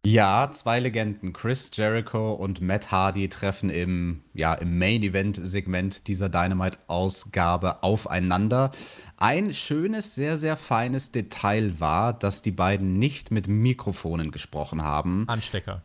[0.07, 1.32] Ja, zwei Legenden.
[1.32, 8.70] Chris Jericho und Matt Hardy treffen im, ja, im Main-Event-Segment dieser Dynamite-Ausgabe aufeinander.
[9.16, 15.24] Ein schönes, sehr, sehr feines Detail war, dass die beiden nicht mit Mikrofonen gesprochen haben.
[15.28, 15.82] Anstecker.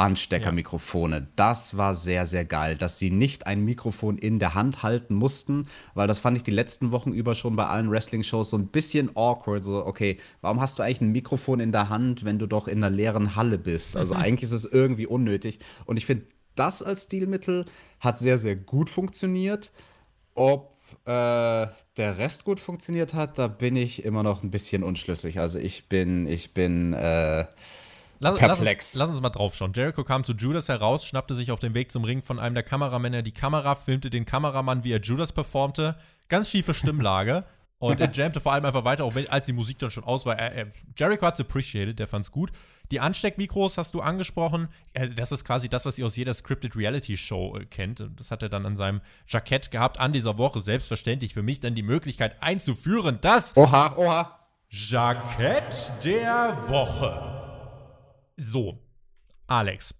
[0.00, 1.16] Ansteckermikrofone.
[1.16, 1.26] Ja.
[1.36, 5.66] Das war sehr, sehr geil, dass sie nicht ein Mikrofon in der Hand halten mussten,
[5.94, 9.14] weil das fand ich die letzten Wochen über schon bei allen Wrestling-Shows so ein bisschen
[9.14, 9.62] awkward.
[9.62, 12.82] So, okay, warum hast du eigentlich ein Mikrofon in der Hand, wenn du doch in
[12.82, 13.96] einer leeren Halle bist?
[13.96, 14.20] Also mhm.
[14.22, 15.58] eigentlich ist es irgendwie unnötig.
[15.84, 16.24] Und ich finde,
[16.54, 17.66] das als Stilmittel
[18.00, 19.70] hat sehr, sehr gut funktioniert.
[20.34, 25.40] Ob äh, der Rest gut funktioniert hat, da bin ich immer noch ein bisschen unschlüssig.
[25.40, 27.44] Also ich bin, ich bin, äh,
[28.20, 28.94] Lass, Perplex.
[28.94, 29.72] Lass uns, lass uns mal drauf schauen.
[29.74, 32.62] Jericho kam zu Judas heraus, schnappte sich auf dem Weg zum Ring von einem der
[32.62, 35.96] Kameramänner die Kamera, filmte den Kameramann, wie er Judas performte.
[36.28, 37.44] Ganz schiefe Stimmlage.
[37.80, 40.26] Und er jammte vor allem einfach weiter, auch wenn, als die Musik dann schon aus
[40.26, 40.38] war.
[40.38, 40.66] Er, er,
[40.98, 42.52] Jericho hat es appreciated, der fand's gut.
[42.90, 44.68] Die Ansteckmikros hast du angesprochen.
[45.16, 48.06] Das ist quasi das, was ihr aus jeder Scripted Reality Show äh, kennt.
[48.16, 50.60] Das hat er dann an seinem Jackett gehabt an dieser Woche.
[50.60, 54.38] Selbstverständlich für mich dann die Möglichkeit einzuführen, das Oha, oha.
[54.68, 57.49] Jackett der Woche.
[58.42, 58.82] So,
[59.48, 59.94] Alex,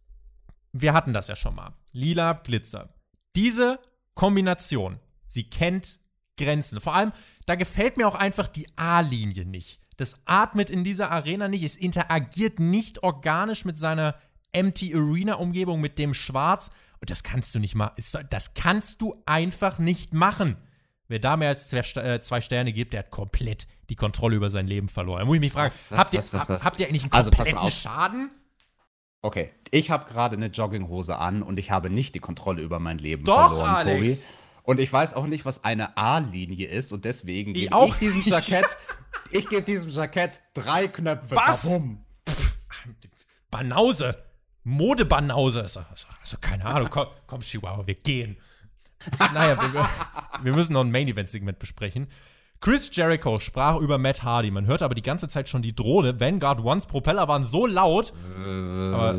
[0.73, 1.75] wir hatten das ja schon mal.
[1.93, 2.89] Lila Glitzer.
[3.37, 3.79] Diese
[4.15, 6.01] Kombination, sie kennt
[6.39, 6.81] Grenzen.
[6.81, 7.13] Vor allem,
[7.45, 9.83] da gefällt mir auch einfach die A-Linie nicht.
[9.99, 14.15] Das atmet in dieser Arena nicht, es interagiert nicht organisch mit seiner
[14.53, 16.71] Empty Arena-Umgebung, mit dem Schwarz.
[16.99, 18.03] Und das kannst du nicht machen.
[18.31, 20.57] Das kannst du einfach nicht machen.
[21.11, 24.69] Wer da mehr als äh, zwei Sterne gibt, der hat komplett die Kontrolle über sein
[24.69, 25.19] Leben verloren.
[25.19, 27.33] Da muss ich mich fragen, was, was, habt, ihr, was, habt ihr eigentlich einen also,
[27.33, 28.31] kompletten also, Schaden?
[29.21, 32.99] Okay, ich habe gerade eine Jogginghose an und ich habe nicht die Kontrolle über mein
[32.99, 34.23] Leben Doch, verloren, Alex.
[34.23, 34.35] Tobi.
[34.63, 38.79] Und ich weiß auch nicht, was eine A-Linie ist und deswegen gebe ich diesem Jackett,
[39.33, 41.35] ich gebe diesem Jackett drei Knöpfe.
[41.35, 41.77] Was?
[42.29, 42.57] Pff,
[43.51, 44.17] Banause.
[44.63, 45.63] Modebanause.
[45.63, 45.81] Also,
[46.21, 46.89] also, keine Ahnung.
[46.89, 48.37] Komm, komm, Chihuahua, wir gehen
[49.35, 49.89] naja, wir,
[50.43, 52.09] wir, müssen noch ein Main-Event-Segment besprechen.
[52.61, 54.51] Chris Jericho sprach über Matt Hardy.
[54.51, 56.21] Man hörte aber die ganze Zeit schon die Drohne.
[56.21, 58.13] Vanguard Ones Propeller waren so laut.
[58.37, 59.15] Aber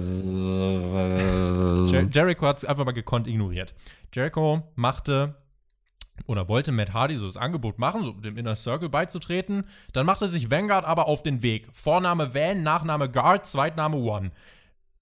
[1.90, 3.74] Jer Jericho hat es einfach mal gekonnt ignoriert.
[4.14, 5.36] Jericho machte
[6.28, 9.64] oder wollte Matt Hardy so das Angebot machen, so dem Inner Circle beizutreten.
[9.94, 11.68] Dann machte sich Vanguard aber auf den Weg.
[11.74, 14.32] Vorname Van, Nachname Guard, Zweitname One.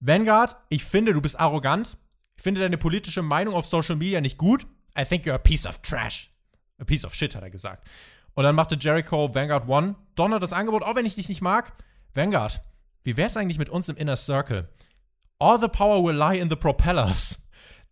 [0.00, 1.98] Vanguard, ich finde, du bist arrogant.
[2.40, 4.66] Finde deine politische Meinung auf Social Media nicht gut.
[4.98, 6.30] I think you're a piece of trash.
[6.78, 7.86] A piece of shit, hat er gesagt.
[8.32, 11.74] Und dann machte Jericho Vanguard One Donner das Angebot, auch wenn ich dich nicht mag.
[12.14, 12.62] Vanguard,
[13.02, 14.70] wie wär's eigentlich mit uns im Inner Circle?
[15.38, 17.46] All the power will lie in the propellers.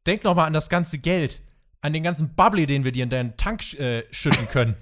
[0.07, 1.43] Denk noch mal an das ganze Geld,
[1.83, 4.79] an den ganzen Bubbly, den wir dir in deinen Tank äh, schütten können.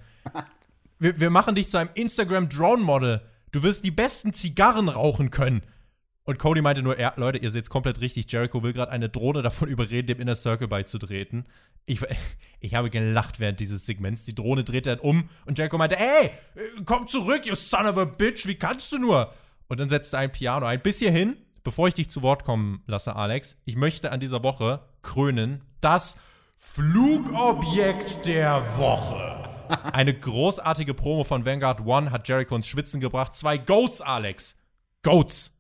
[1.01, 3.21] wir, wir machen dich zu einem Instagram-Drone-Model.
[3.51, 5.63] Du wirst die besten Zigarren rauchen können.
[6.27, 8.31] Und Cody meinte nur, ja, Leute, ihr seht es komplett richtig.
[8.31, 11.47] Jericho will gerade eine Drohne davon überreden, dem Inner Circle beizutreten.
[11.87, 12.01] Ich,
[12.61, 14.25] ich habe gelacht während dieses Segments.
[14.25, 16.33] Die Drohne dreht dann um und Jericho meinte, ey,
[16.85, 19.33] komm zurück, you son of a bitch, wie kannst du nur?
[19.69, 20.83] Und dann setzte ein Piano ein.
[20.83, 24.81] Bis hierhin, bevor ich dich zu Wort kommen lasse, Alex, ich möchte an dieser Woche
[25.03, 26.17] krönen das
[26.57, 29.49] Flugobjekt der Woche.
[29.93, 33.35] Eine großartige Promo von Vanguard One hat Jericho ins Schwitzen gebracht.
[33.37, 34.57] Zwei Goats, Alex.
[35.03, 35.56] Goats.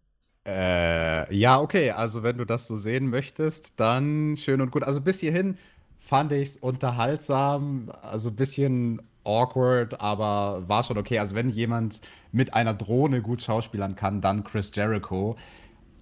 [0.47, 1.91] Äh, ja, okay.
[1.91, 4.85] Also, wenn du das so sehen möchtest, dann schön und gut.
[4.85, 5.59] Also, bis hierhin
[5.99, 7.91] fand ich es unterhaltsam.
[8.03, 11.19] Also, ein bisschen awkward, aber war schon okay.
[11.19, 15.37] Also, wenn jemand mit einer Drohne gut schauspielern kann, dann Chris Jericho.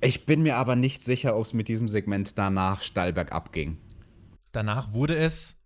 [0.02, 3.78] Ich bin mir aber nicht sicher, ob es mit diesem Segment danach steil bergab ging.
[4.52, 5.56] Danach wurde es.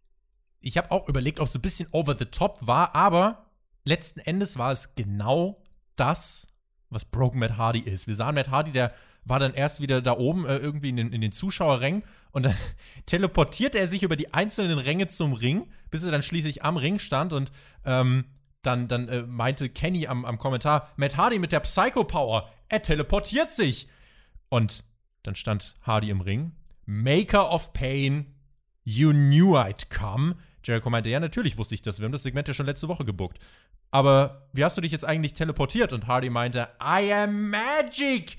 [0.61, 3.47] Ich habe auch überlegt, ob es ein bisschen over the top war, aber
[3.85, 5.63] letzten Endes war es genau
[5.97, 6.48] das,
[6.91, 8.07] was Broken Matt Hardy ist.
[8.07, 8.93] Wir sahen Matt Hardy, der
[9.25, 12.55] war dann erst wieder da oben äh, irgendwie in den, in den Zuschauerrängen und dann
[13.07, 16.99] teleportierte er sich über die einzelnen Ränge zum Ring, bis er dann schließlich am Ring
[16.99, 17.53] stand und
[17.85, 18.25] ähm,
[18.63, 22.83] dann, dann äh, meinte Kenny am, am Kommentar, Matt Hardy mit der Psycho Power, er
[22.83, 23.89] teleportiert sich.
[24.49, 24.85] Und
[25.23, 26.53] dann stand Hardy im Ring.
[26.87, 28.35] Maker of Pain,
[28.85, 30.37] you knew I'd come.
[30.69, 31.99] Jericho meinte, ja, natürlich wusste ich das.
[31.99, 33.39] Wir haben das Segment ja schon letzte Woche gebuckt.
[33.91, 35.93] Aber wie hast du dich jetzt eigentlich teleportiert?
[35.93, 38.37] Und Hardy meinte, I am Magic.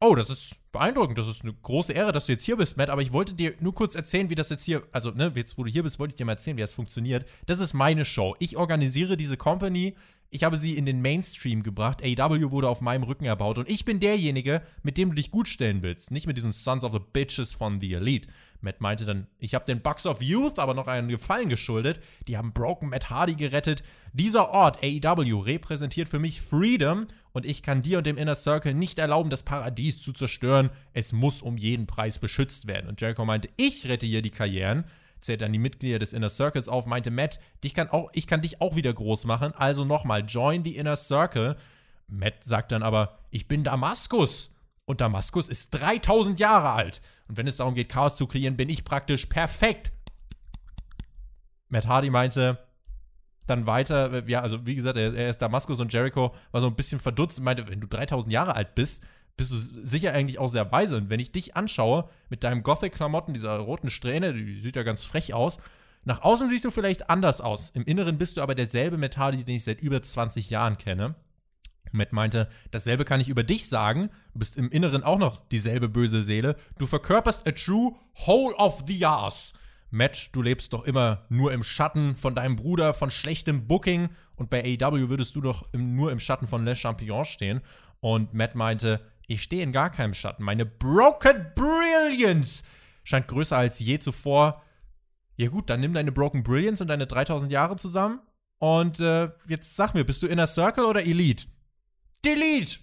[0.00, 1.16] Oh, das ist beeindruckend.
[1.16, 2.90] Das ist eine große Ehre, dass du jetzt hier bist, Matt.
[2.90, 5.62] Aber ich wollte dir nur kurz erzählen, wie das jetzt hier, also, ne, jetzt wo
[5.62, 7.24] du hier bist, wollte ich dir mal erzählen, wie das funktioniert.
[7.46, 8.34] Das ist meine Show.
[8.40, 9.94] Ich organisiere diese Company.
[10.30, 12.02] Ich habe sie in den Mainstream gebracht.
[12.02, 13.58] AEW wurde auf meinem Rücken erbaut.
[13.58, 16.10] Und ich bin derjenige, mit dem du dich gut stellen willst.
[16.10, 18.28] Nicht mit diesen Sons of the Bitches von The Elite.
[18.62, 22.00] Matt meinte dann, ich habe den Bucks of Youth aber noch einen Gefallen geschuldet.
[22.28, 23.82] Die haben Broken Matt Hardy gerettet.
[24.12, 28.74] Dieser Ort, AEW, repräsentiert für mich Freedom und ich kann dir und dem Inner Circle
[28.74, 30.70] nicht erlauben, das Paradies zu zerstören.
[30.92, 32.88] Es muss um jeden Preis beschützt werden.
[32.88, 34.84] Und Jericho meinte, ich rette hier die Karrieren.
[35.20, 38.42] Zählt dann die Mitglieder des Inner Circles auf, meinte Matt, dich kann auch, ich kann
[38.42, 39.52] dich auch wieder groß machen.
[39.56, 41.56] Also nochmal, join the Inner Circle.
[42.08, 44.50] Matt sagt dann aber, ich bin Damaskus.
[44.84, 47.00] Und Damaskus ist 3000 Jahre alt.
[47.28, 49.92] Und wenn es darum geht, Chaos zu kreieren, bin ich praktisch perfekt.
[51.68, 52.58] Matt Hardy meinte
[53.46, 56.76] dann weiter, ja, also wie gesagt, er, er ist Damaskus und Jericho war so ein
[56.76, 59.02] bisschen verdutzt und meinte, wenn du 3000 Jahre alt bist,
[59.36, 60.96] bist du sicher eigentlich auch sehr weise.
[60.96, 65.04] Und wenn ich dich anschaue, mit deinem Gothic-Klamotten, dieser roten Strähne, die sieht ja ganz
[65.04, 65.58] frech aus,
[66.04, 67.70] nach außen siehst du vielleicht anders aus.
[67.70, 71.14] Im Inneren bist du aber derselbe Hardy, den ich seit über 20 Jahren kenne.
[71.90, 74.10] Matt meinte, dasselbe kann ich über dich sagen.
[74.32, 76.56] Du bist im Inneren auch noch dieselbe böse Seele.
[76.78, 77.94] Du verkörperst a true
[78.26, 79.52] whole of the ass.
[79.90, 84.08] Matt, du lebst doch immer nur im Schatten von deinem Bruder, von schlechtem Booking.
[84.36, 87.60] Und bei AEW würdest du doch im, nur im Schatten von Les Champions stehen.
[88.00, 90.44] Und Matt meinte, ich stehe in gar keinem Schatten.
[90.44, 92.62] Meine Broken Brilliance
[93.04, 94.62] scheint größer als je zuvor.
[95.36, 98.20] Ja gut, dann nimm deine Broken Brilliance und deine 3000 Jahre zusammen.
[98.58, 101.46] Und äh, jetzt sag mir, bist du Inner Circle oder Elite?
[102.24, 102.78] Delete!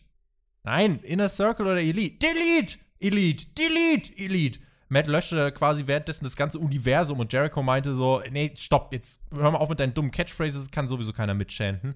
[0.63, 2.17] Nein, Inner Circle oder Elite.
[2.19, 2.77] Delete!
[2.99, 3.45] Elite!
[3.57, 4.17] Delete!
[4.17, 4.59] Elite!
[4.89, 9.51] Matt löschte quasi währenddessen das ganze Universum und Jericho meinte so: Nee, stopp, jetzt hör
[9.51, 11.95] mal auf mit deinen dummen Catchphrases, kann sowieso keiner mitchanten.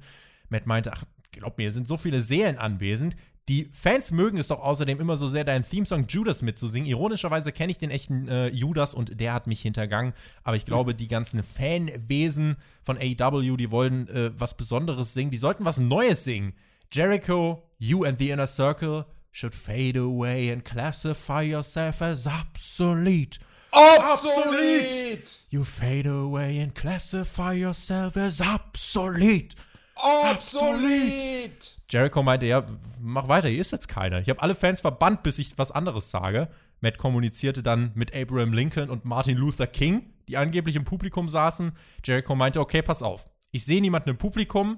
[0.49, 3.15] Matt meinte: Ach, glaub mir, es sind so viele Seelen anwesend.
[3.49, 6.87] Die Fans mögen es doch außerdem immer so sehr, deinen Themesong Judas mitzusingen.
[6.87, 10.13] Ironischerweise kenne ich den echten äh, Judas und der hat mich hintergangen.
[10.43, 15.31] Aber ich glaube, die ganzen Fanwesen von AEW, die wollen äh, was Besonderes singen.
[15.31, 16.53] Die sollten was Neues singen.
[16.93, 23.39] Jericho, you and the inner circle should fade away and classify yourself as obsolete.
[23.71, 25.39] Obsolete!
[25.49, 29.55] You fade away and classify yourself as obsolete.
[29.95, 31.79] Obsolete!
[31.89, 32.63] Jericho meinte, ja,
[32.99, 34.19] mach weiter, hier ist jetzt keiner.
[34.19, 36.47] Ich habe alle Fans verbannt, bis ich was anderes sage.
[36.79, 41.71] Matt kommunizierte dann mit Abraham Lincoln und Martin Luther King, die angeblich im Publikum saßen.
[42.03, 43.27] Jericho meinte, okay, pass auf.
[43.49, 44.77] Ich sehe niemanden im Publikum.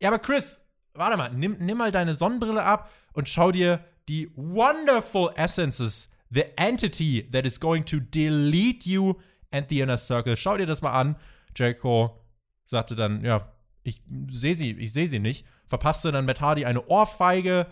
[0.00, 0.60] Ja, aber Chris,
[0.98, 6.44] warte mal, nimm, nimm mal deine Sonnenbrille ab und schau dir die wonderful essences, the
[6.56, 9.14] entity that is going to delete you
[9.50, 10.36] and the inner circle.
[10.36, 11.16] Schau dir das mal an.
[11.54, 12.20] Jericho
[12.64, 15.46] sagte dann, ja, ich sehe sie, ich sehe sie nicht.
[15.66, 17.66] Verpasste dann Matt Hardy eine Ohrfeige.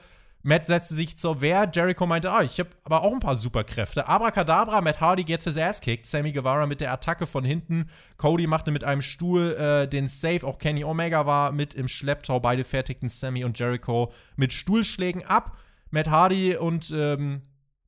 [0.47, 1.71] Matt setzte sich zur Wehr.
[1.73, 4.07] Jericho meinte, ah, ich habe aber auch ein paar Superkräfte.
[4.07, 6.07] Abracadabra, Matt Hardy gets his ass kicked.
[6.07, 7.89] Sammy Guevara mit der Attacke von hinten.
[8.19, 10.47] Cody machte mit einem Stuhl äh, den Save.
[10.47, 12.41] Auch Kenny Omega war mit im Schlepptau.
[12.41, 15.57] Beide fertigten Sammy und Jericho mit Stuhlschlägen ab.
[15.91, 17.41] Matt Hardy und ähm,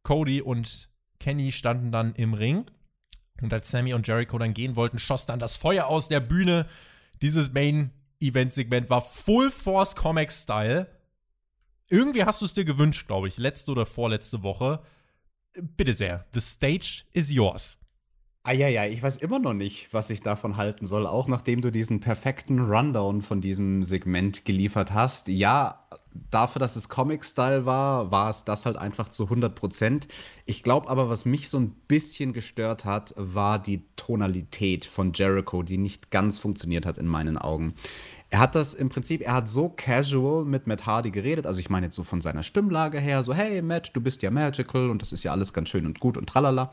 [0.02, 0.88] Cody und
[1.20, 2.64] Kenny standen dann im Ring.
[3.42, 6.64] Und als Sammy und Jericho dann gehen wollten, schoss dann das Feuer aus der Bühne.
[7.20, 10.86] Dieses Main-Event-Segment war Full Force Comic-Style.
[11.88, 14.82] Irgendwie hast du es dir gewünscht, glaube ich, letzte oder vorletzte Woche.
[15.54, 17.78] Bitte sehr, the stage is yours.
[18.46, 21.98] Eieiei, ich weiß immer noch nicht, was ich davon halten soll, auch nachdem du diesen
[21.98, 25.26] perfekten Rundown von diesem Segment geliefert hast.
[25.26, 25.86] Ja,
[26.30, 30.08] dafür, dass es Comic-Style war, war es das halt einfach zu 100 Prozent.
[30.44, 35.64] Ich glaube aber, was mich so ein bisschen gestört hat, war die Tonalität von Jericho,
[35.64, 37.74] die nicht ganz funktioniert hat in meinen Augen.
[38.30, 41.70] Er hat das im Prinzip, er hat so casual mit Matt Hardy geredet, also ich
[41.70, 45.02] meine jetzt so von seiner Stimmlage her, so hey Matt, du bist ja magical und
[45.02, 46.72] das ist ja alles ganz schön und gut und tralala.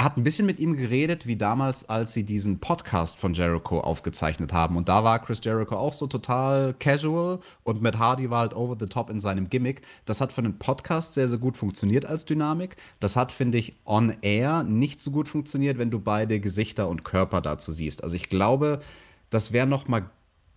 [0.00, 4.50] Hat ein bisschen mit ihm geredet, wie damals, als sie diesen Podcast von Jericho aufgezeichnet
[4.50, 4.78] haben.
[4.78, 8.76] Und da war Chris Jericho auch so total casual und Matt Hardy war halt over
[8.80, 9.82] the top in seinem Gimmick.
[10.06, 12.76] Das hat für einen Podcast sehr, sehr gut funktioniert als Dynamik.
[12.98, 17.04] Das hat, finde ich, on air nicht so gut funktioniert, wenn du beide Gesichter und
[17.04, 18.02] Körper dazu siehst.
[18.02, 18.80] Also ich glaube,
[19.28, 20.08] das wäre noch mal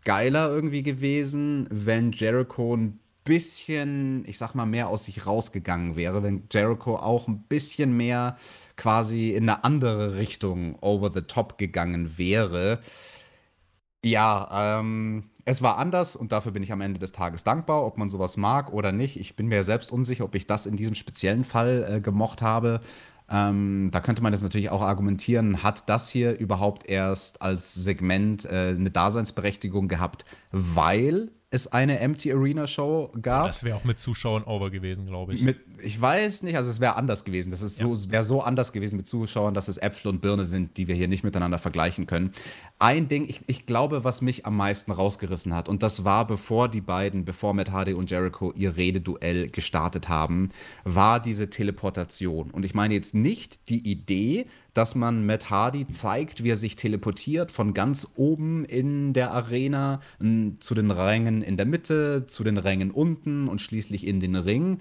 [0.05, 6.23] geiler irgendwie gewesen, wenn Jericho ein bisschen, ich sag mal, mehr aus sich rausgegangen wäre,
[6.23, 8.37] wenn Jericho auch ein bisschen mehr
[8.75, 12.79] quasi in eine andere Richtung over the top gegangen wäre.
[14.05, 17.97] Ja, ähm, es war anders und dafür bin ich am Ende des Tages dankbar, ob
[17.97, 19.19] man sowas mag oder nicht.
[19.19, 22.81] Ich bin mir selbst unsicher, ob ich das in diesem speziellen Fall äh, gemocht habe.
[23.29, 28.45] Ähm, da könnte man jetzt natürlich auch argumentieren, hat das hier überhaupt erst als Segment
[28.45, 33.45] äh, eine Daseinsberechtigung gehabt, weil es eine Empty Arena Show gab.
[33.45, 35.41] Das wäre auch mit Zuschauern over gewesen, glaube ich.
[35.43, 37.51] Mit, ich weiß nicht, also es wäre anders gewesen.
[37.51, 37.93] Das ist ja.
[37.93, 40.95] so, wäre so anders gewesen mit Zuschauern, dass es Äpfel und Birne sind, die wir
[40.95, 42.31] hier nicht miteinander vergleichen können.
[42.79, 46.69] Ein Ding, ich, ich glaube, was mich am meisten rausgerissen hat, und das war bevor
[46.69, 50.49] die beiden, bevor Matt Hardy und Jericho ihr Rededuell gestartet haben,
[50.83, 52.49] war diese Teleportation.
[52.49, 56.75] Und ich meine jetzt nicht die Idee, dass man Matt Hardy zeigt, wie er sich
[56.75, 60.01] teleportiert von ganz oben in der Arena
[60.59, 64.79] zu den Rängen in der Mitte, zu den Rängen unten und schließlich in den Ring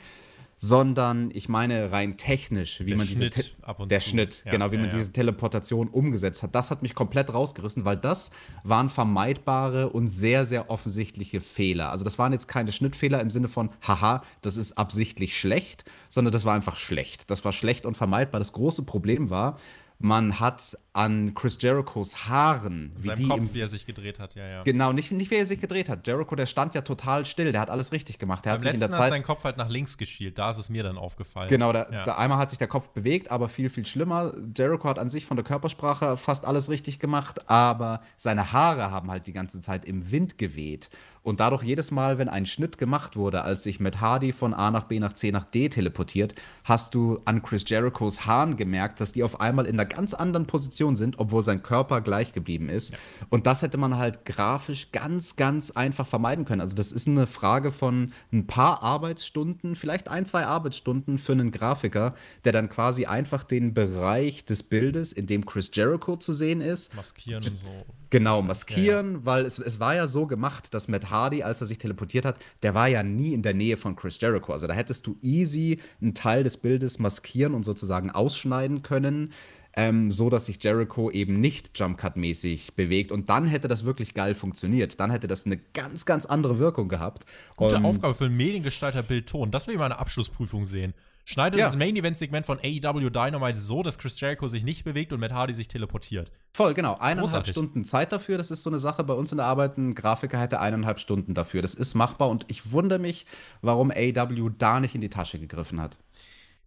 [0.64, 3.56] sondern ich meine rein technisch, wie der man diese Schnitt
[3.90, 4.10] der zu.
[4.10, 4.96] Schnitt, ja, genau, wie ja, man ja.
[4.96, 6.54] diese Teleportation umgesetzt hat.
[6.54, 8.30] Das hat mich komplett rausgerissen, weil das
[8.62, 11.90] waren vermeidbare und sehr sehr offensichtliche Fehler.
[11.90, 16.30] Also das waren jetzt keine Schnittfehler im Sinne von haha, das ist absichtlich schlecht, sondern
[16.30, 17.28] das war einfach schlecht.
[17.28, 18.38] Das war schlecht und vermeidbar.
[18.38, 19.58] Das große Problem war,
[20.02, 24.34] man hat an Chris Jerichos Haaren, wie die Kopf, im, wie er sich gedreht hat,
[24.34, 24.62] ja, ja.
[24.62, 26.06] Genau, nicht, nicht wie er sich gedreht hat.
[26.06, 28.44] Jericho, der stand ja total still, der hat alles richtig gemacht.
[28.44, 30.50] Der Beim hat sich in der Zeit hat sein Kopf halt nach links geschielt, da
[30.50, 31.48] ist es mir dann aufgefallen.
[31.48, 32.04] Genau, da, ja.
[32.04, 34.34] da einmal hat sich der Kopf bewegt, aber viel, viel schlimmer.
[34.56, 39.10] Jericho hat an sich von der Körpersprache fast alles richtig gemacht, aber seine Haare haben
[39.10, 40.90] halt die ganze Zeit im Wind geweht.
[41.22, 44.70] Und dadurch jedes Mal, wenn ein Schnitt gemacht wurde, als sich mit Hardy von A
[44.70, 49.12] nach B nach C nach D teleportiert, hast du an Chris Jerichos Haaren gemerkt, dass
[49.12, 52.90] die auf einmal in einer ganz anderen Position sind, obwohl sein Körper gleich geblieben ist.
[52.90, 52.98] Ja.
[53.30, 56.60] Und das hätte man halt grafisch ganz, ganz einfach vermeiden können.
[56.60, 61.52] Also das ist eine Frage von ein paar Arbeitsstunden, vielleicht ein, zwei Arbeitsstunden für einen
[61.52, 62.14] Grafiker,
[62.44, 66.94] der dann quasi einfach den Bereich des Bildes, in dem Chris Jericho zu sehen ist,
[66.96, 69.24] maskieren und so Genau, maskieren, ja, ja.
[69.24, 72.36] weil es, es war ja so gemacht, dass Matt Hardy, als er sich teleportiert hat,
[72.62, 74.52] der war ja nie in der Nähe von Chris Jericho.
[74.52, 79.32] Also da hättest du easy einen Teil des Bildes maskieren und sozusagen ausschneiden können.
[79.74, 83.10] Ähm, so dass sich Jericho eben nicht Jumpcut-mäßig bewegt.
[83.10, 85.00] Und dann hätte das wirklich geil funktioniert.
[85.00, 87.24] Dann hätte das eine ganz, ganz andere Wirkung gehabt.
[87.56, 89.50] Gute um, Aufgabe für einen Mediengestalter Bild Ton.
[89.50, 90.92] Das will ich mal eine Abschlussprüfung sehen.
[91.24, 91.66] Schneidet ja.
[91.66, 95.54] das Main-Event-Segment von AEW Dynamite so, dass Chris Jericho sich nicht bewegt und Matt Hardy
[95.54, 96.32] sich teleportiert.
[96.52, 96.94] Voll, genau.
[96.94, 97.52] Eineinhalb Großartig.
[97.52, 98.38] Stunden Zeit dafür.
[98.38, 99.78] Das ist so eine Sache bei uns in der Arbeit.
[99.78, 101.62] Ein Grafiker hätte eineinhalb Stunden dafür.
[101.62, 103.26] Das ist machbar und ich wundere mich,
[103.60, 105.96] warum AEW da nicht in die Tasche gegriffen hat.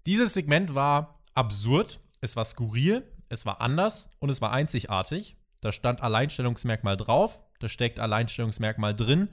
[0.05, 5.35] Dieses Segment war absurd, es war skurril, es war anders und es war einzigartig.
[5.59, 9.29] Da stand Alleinstellungsmerkmal drauf, da steckt Alleinstellungsmerkmal drin.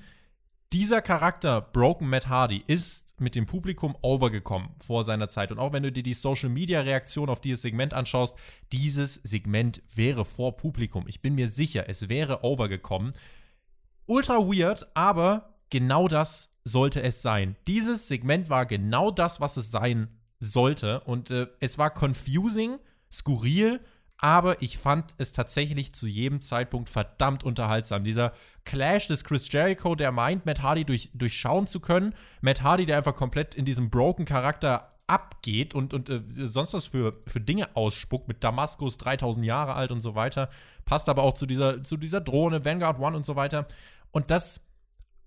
[0.73, 5.51] Dieser Charakter, Broken Matt Hardy, ist mit dem Publikum overgekommen vor seiner Zeit.
[5.51, 8.37] Und auch wenn du dir die Social Media Reaktion auf dieses Segment anschaust,
[8.73, 11.05] dieses Segment wäre vor Publikum.
[11.07, 13.13] Ich bin mir sicher, es wäre overgekommen.
[14.07, 17.57] Ultra weird, aber genau das sollte es sein.
[17.67, 20.09] Dieses Segment war genau das, was es sein
[20.39, 21.01] sollte.
[21.01, 22.79] Und äh, es war confusing,
[23.11, 23.81] skurril,
[24.23, 28.05] aber ich fand es tatsächlich zu jedem Zeitpunkt verdammt unterhaltsam.
[28.05, 28.33] Dieser
[28.65, 32.15] Clash des Chris Jericho, der meint, Matt Hardy durch, durchschauen zu können.
[32.41, 36.87] Matt Hardy, der einfach komplett in diesem broken Charakter abgeht und, und äh, sonst was
[36.87, 40.51] für, für Dinge ausspuckt mit Damaskus, 3000 Jahre alt und so weiter.
[40.85, 43.67] Passt aber auch zu dieser, zu dieser Drohne, Vanguard One und so weiter.
[44.13, 44.61] Und das,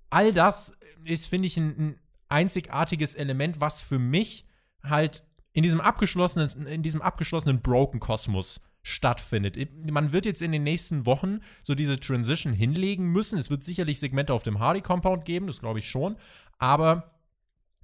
[0.09, 0.71] all das
[1.03, 4.47] ist, finde ich, ein, ein einzigartiges Element, was für mich
[4.81, 9.57] halt in diesem abgeschlossenen, in diesem abgeschlossenen Broken-Kosmos stattfindet.
[9.91, 13.39] Man wird jetzt in den nächsten Wochen so diese Transition hinlegen müssen.
[13.39, 16.17] Es wird sicherlich Segmente auf dem Hardy Compound geben, das glaube ich schon.
[16.59, 17.11] Aber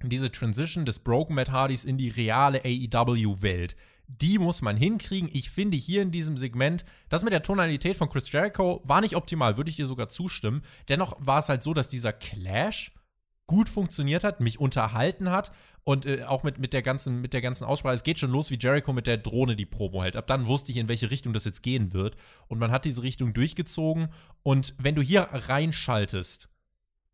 [0.04, 3.76] diese Transition des Broken Matt Hardys in die reale AEW-Welt,
[4.06, 5.28] die muss man hinkriegen.
[5.32, 9.16] Ich finde hier in diesem Segment, das mit der Tonalität von Chris Jericho war nicht
[9.16, 10.62] optimal, würde ich dir sogar zustimmen.
[10.88, 12.92] Dennoch war es halt so, dass dieser Clash
[13.46, 15.52] gut funktioniert hat, mich unterhalten hat
[15.84, 17.94] und äh, auch mit, mit, der ganzen, mit der ganzen Aussprache.
[17.94, 20.16] Es geht schon los, wie Jericho mit der Drohne die Promo hält.
[20.16, 22.16] Ab dann wusste ich, in welche Richtung das jetzt gehen wird.
[22.48, 24.08] Und man hat diese Richtung durchgezogen.
[24.42, 26.48] Und wenn du hier reinschaltest,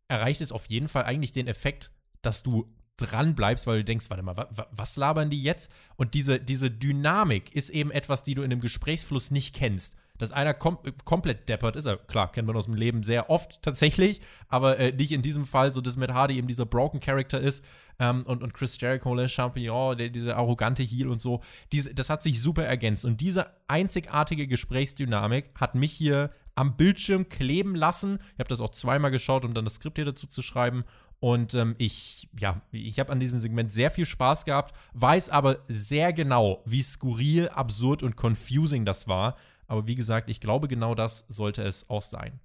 [0.07, 4.09] erreicht es auf jeden Fall eigentlich den Effekt, dass du dran bleibst, weil du denkst,
[4.09, 5.71] warte mal, wa was labern die jetzt?
[5.95, 10.31] Und diese, diese Dynamik ist eben etwas, die du in einem Gesprächsfluss nicht kennst dass
[10.31, 11.85] einer kom komplett deppert ist.
[11.85, 15.45] Er, klar, kennt man aus dem Leben sehr oft tatsächlich, aber äh, nicht in diesem
[15.45, 17.65] Fall, so dass Matt Hardy eben dieser Broken Character ist
[17.99, 21.41] ähm, und, und Chris Jericho, Le Champignon, der, dieser arrogante Heel und so.
[21.71, 23.05] Diese, das hat sich super ergänzt.
[23.05, 28.19] Und diese einzigartige Gesprächsdynamik hat mich hier am Bildschirm kleben lassen.
[28.33, 30.83] Ich habe das auch zweimal geschaut, um dann das Skript hier dazu zu schreiben.
[31.21, 35.59] Und ähm, ich, ja, ich habe an diesem Segment sehr viel Spaß gehabt, weiß aber
[35.67, 39.35] sehr genau, wie skurril, absurd und confusing das war.
[39.69, 42.39] Aber wie gesagt, ich glaube, genau das sollte es auch sein.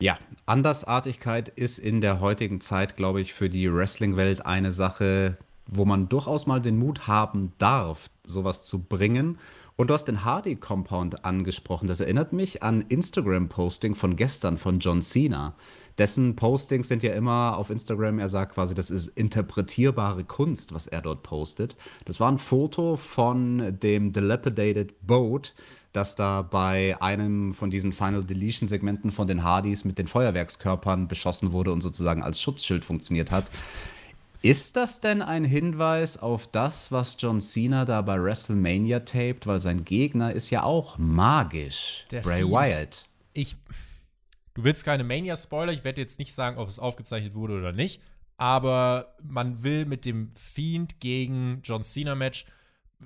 [0.00, 5.36] Ja, Andersartigkeit ist in der heutigen Zeit, glaube ich, für die Wrestling-Welt eine Sache,
[5.66, 9.38] wo man durchaus mal den Mut haben darf, sowas zu bringen.
[9.76, 11.88] Und du hast den Hardy Compound angesprochen.
[11.88, 15.54] Das erinnert mich an Instagram-Posting von gestern von John Cena.
[15.98, 20.86] Dessen Postings sind ja immer auf Instagram, er sagt quasi, das ist interpretierbare Kunst, was
[20.86, 21.76] er dort postet.
[22.04, 25.54] Das war ein Foto von dem Dilapidated Boat,
[25.94, 31.06] dass da bei einem von diesen Final Deletion Segmenten von den Hardys mit den Feuerwerkskörpern
[31.06, 33.46] beschossen wurde und sozusagen als Schutzschild funktioniert hat.
[34.42, 39.46] Ist das denn ein Hinweis auf das, was John Cena da bei WrestleMania taped?
[39.46, 42.06] Weil sein Gegner ist ja auch magisch.
[42.10, 42.52] Der Bray Fiend.
[42.52, 43.08] Wyatt.
[43.32, 43.56] Ich.
[44.52, 45.72] Du willst keine Mania-Spoiler.
[45.72, 48.02] Ich werde jetzt nicht sagen, ob es aufgezeichnet wurde oder nicht.
[48.36, 52.44] Aber man will mit dem Fiend gegen John Cena-Match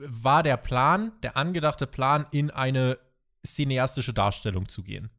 [0.01, 2.99] war der Plan, der angedachte Plan, in eine
[3.47, 5.11] cineastische Darstellung zu gehen.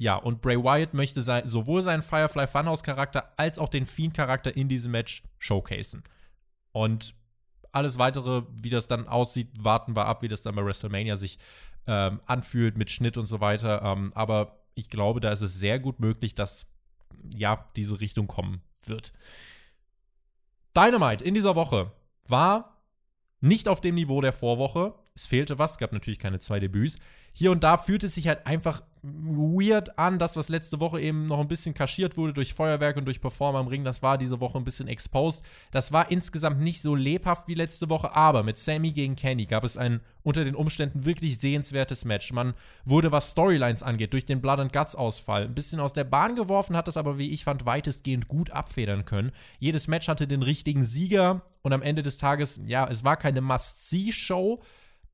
[0.00, 4.68] Ja, und Bray Wyatt möchte sein, sowohl seinen Firefly Funhouse-Charakter als auch den Fiend-Charakter in
[4.68, 6.04] diesem Match showcasen.
[6.72, 7.14] Und
[7.72, 11.38] alles weitere, wie das dann aussieht, warten wir ab, wie das dann bei WrestleMania sich
[11.86, 13.82] ähm, anfühlt mit Schnitt und so weiter.
[13.82, 16.66] Ähm, aber ich glaube, da ist es sehr gut möglich, dass
[17.34, 19.12] ja diese Richtung kommen wird.
[20.76, 21.90] Dynamite in dieser Woche
[22.26, 22.77] war
[23.40, 24.94] nicht auf dem Niveau der Vorwoche.
[25.14, 26.96] Es fehlte was, gab natürlich keine zwei Debüts.
[27.32, 31.26] Hier und da fühlt es sich halt einfach weird an, das, was letzte Woche eben
[31.26, 34.40] noch ein bisschen kaschiert wurde durch Feuerwerk und durch Performer im Ring, das war diese
[34.40, 35.44] Woche ein bisschen exposed.
[35.70, 39.64] Das war insgesamt nicht so lebhaft wie letzte Woche, aber mit Sammy gegen Kenny gab
[39.64, 42.32] es ein unter den Umständen wirklich sehenswertes Match.
[42.32, 46.04] Man wurde, was Storylines angeht, durch den Blood and Guts Ausfall ein bisschen aus der
[46.04, 49.32] Bahn geworfen, hat das aber, wie ich fand, weitestgehend gut abfedern können.
[49.58, 53.40] Jedes Match hatte den richtigen Sieger und am Ende des Tages, ja, es war keine
[53.40, 54.60] Must-See-Show,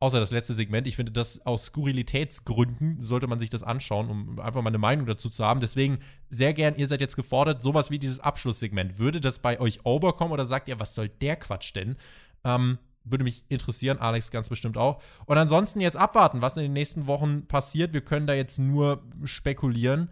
[0.05, 0.87] Außer das letzte Segment.
[0.87, 5.07] Ich finde, das aus Skurrilitätsgründen sollte man sich das anschauen, um einfach mal eine Meinung
[5.07, 5.61] dazu zu haben.
[5.61, 5.99] Deswegen
[6.29, 8.99] sehr gern, ihr seid jetzt gefordert, sowas wie dieses Abschlusssegment.
[8.99, 11.97] Würde das bei euch overkommen oder sagt ihr, was soll der Quatsch denn?
[12.45, 15.01] Ähm, würde mich interessieren, Alex ganz bestimmt auch.
[15.25, 17.95] Und ansonsten jetzt abwarten, was in den nächsten Wochen passiert.
[17.95, 20.11] Wir können da jetzt nur spekulieren.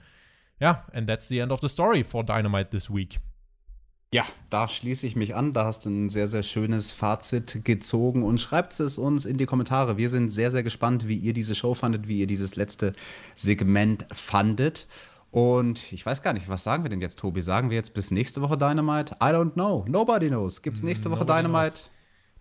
[0.58, 3.20] Ja, and that's the end of the story for Dynamite this week.
[4.14, 5.54] Ja, da schließe ich mich an.
[5.54, 9.46] Da hast du ein sehr, sehr schönes Fazit gezogen und schreibt es uns in die
[9.46, 9.96] Kommentare.
[9.96, 12.92] Wir sind sehr, sehr gespannt, wie ihr diese Show fandet, wie ihr dieses letzte
[13.36, 14.86] Segment fandet.
[15.30, 17.40] Und ich weiß gar nicht, was sagen wir denn jetzt, Tobi?
[17.40, 19.14] Sagen wir jetzt bis nächste Woche Dynamite?
[19.14, 19.86] I don't know.
[19.88, 20.60] Nobody knows.
[20.60, 21.76] Gibt es nächste Woche Nobody Dynamite?
[21.76, 21.90] Knows.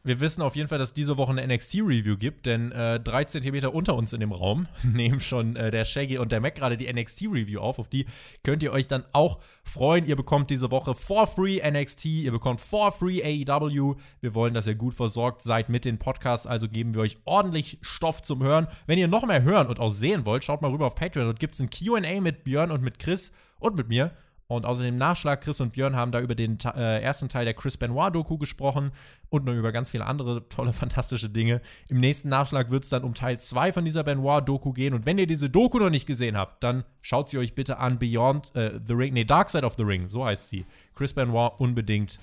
[0.03, 3.23] Wir wissen auf jeden Fall, dass es diese Woche eine NXT-Review gibt, denn äh, drei
[3.25, 6.75] Zentimeter unter uns in dem Raum nehmen schon äh, der Shaggy und der Mac gerade
[6.75, 7.77] die NXT-Review auf.
[7.77, 8.07] Auf die
[8.43, 10.07] könnt ihr euch dann auch freuen.
[10.07, 13.95] Ihr bekommt diese Woche for free NXT, ihr bekommt for free AEW.
[14.21, 17.77] Wir wollen, dass ihr gut versorgt seid mit den Podcasts, also geben wir euch ordentlich
[17.81, 18.67] Stoff zum Hören.
[18.87, 21.27] Wenn ihr noch mehr hören und auch sehen wollt, schaut mal rüber auf Patreon.
[21.27, 24.11] Dort gibt es ein QA mit Björn und mit Chris und mit mir.
[24.55, 27.77] Und außerdem Nachschlag, Chris und Björn haben da über den äh, ersten Teil der Chris
[27.77, 28.91] Benoit-Doku gesprochen
[29.29, 31.61] und noch über ganz viele andere tolle, fantastische Dinge.
[31.87, 34.93] Im nächsten Nachschlag wird es dann um Teil 2 von dieser Benoit-Doku gehen.
[34.93, 37.97] Und wenn ihr diese Doku noch nicht gesehen habt, dann schaut sie euch bitte an
[37.97, 40.65] Beyond äh, the Ring, nee, Dark Side of the Ring, so heißt sie.
[40.95, 42.19] Chris Benoit unbedingt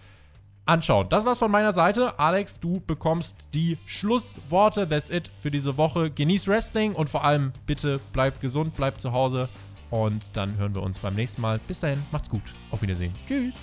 [0.66, 1.08] anschauen.
[1.08, 2.18] Das war's von meiner Seite.
[2.18, 4.86] Alex, du bekommst die Schlussworte.
[4.86, 6.10] That's it für diese Woche.
[6.10, 9.48] Genieß Wrestling und vor allem bitte bleibt gesund, bleibt zu Hause.
[9.90, 11.58] Und dann hören wir uns beim nächsten Mal.
[11.66, 12.42] Bis dahin, macht's gut.
[12.70, 13.12] Auf Wiedersehen.
[13.26, 13.54] Tschüss.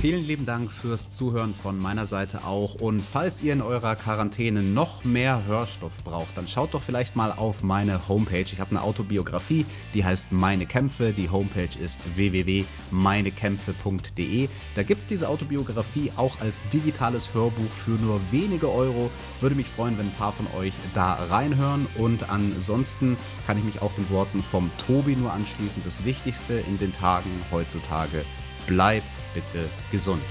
[0.00, 2.74] Vielen lieben Dank fürs Zuhören von meiner Seite auch.
[2.74, 7.30] Und falls ihr in eurer Quarantäne noch mehr Hörstoff braucht, dann schaut doch vielleicht mal
[7.30, 8.40] auf meine Homepage.
[8.40, 9.64] Ich habe eine Autobiografie,
[9.94, 11.12] die heißt Meine Kämpfe.
[11.12, 14.48] Die Homepage ist www.meinekämpfe.de.
[14.74, 19.08] Da gibt es diese Autobiografie auch als digitales Hörbuch für nur wenige Euro.
[19.40, 21.86] Würde mich freuen, wenn ein paar von euch da reinhören.
[21.96, 23.16] Und ansonsten
[23.46, 25.80] kann ich mich auch den Worten vom Tobi nur anschließen.
[25.84, 28.24] Das Wichtigste in den Tagen heutzutage
[28.66, 30.22] bleibt bitte gesund.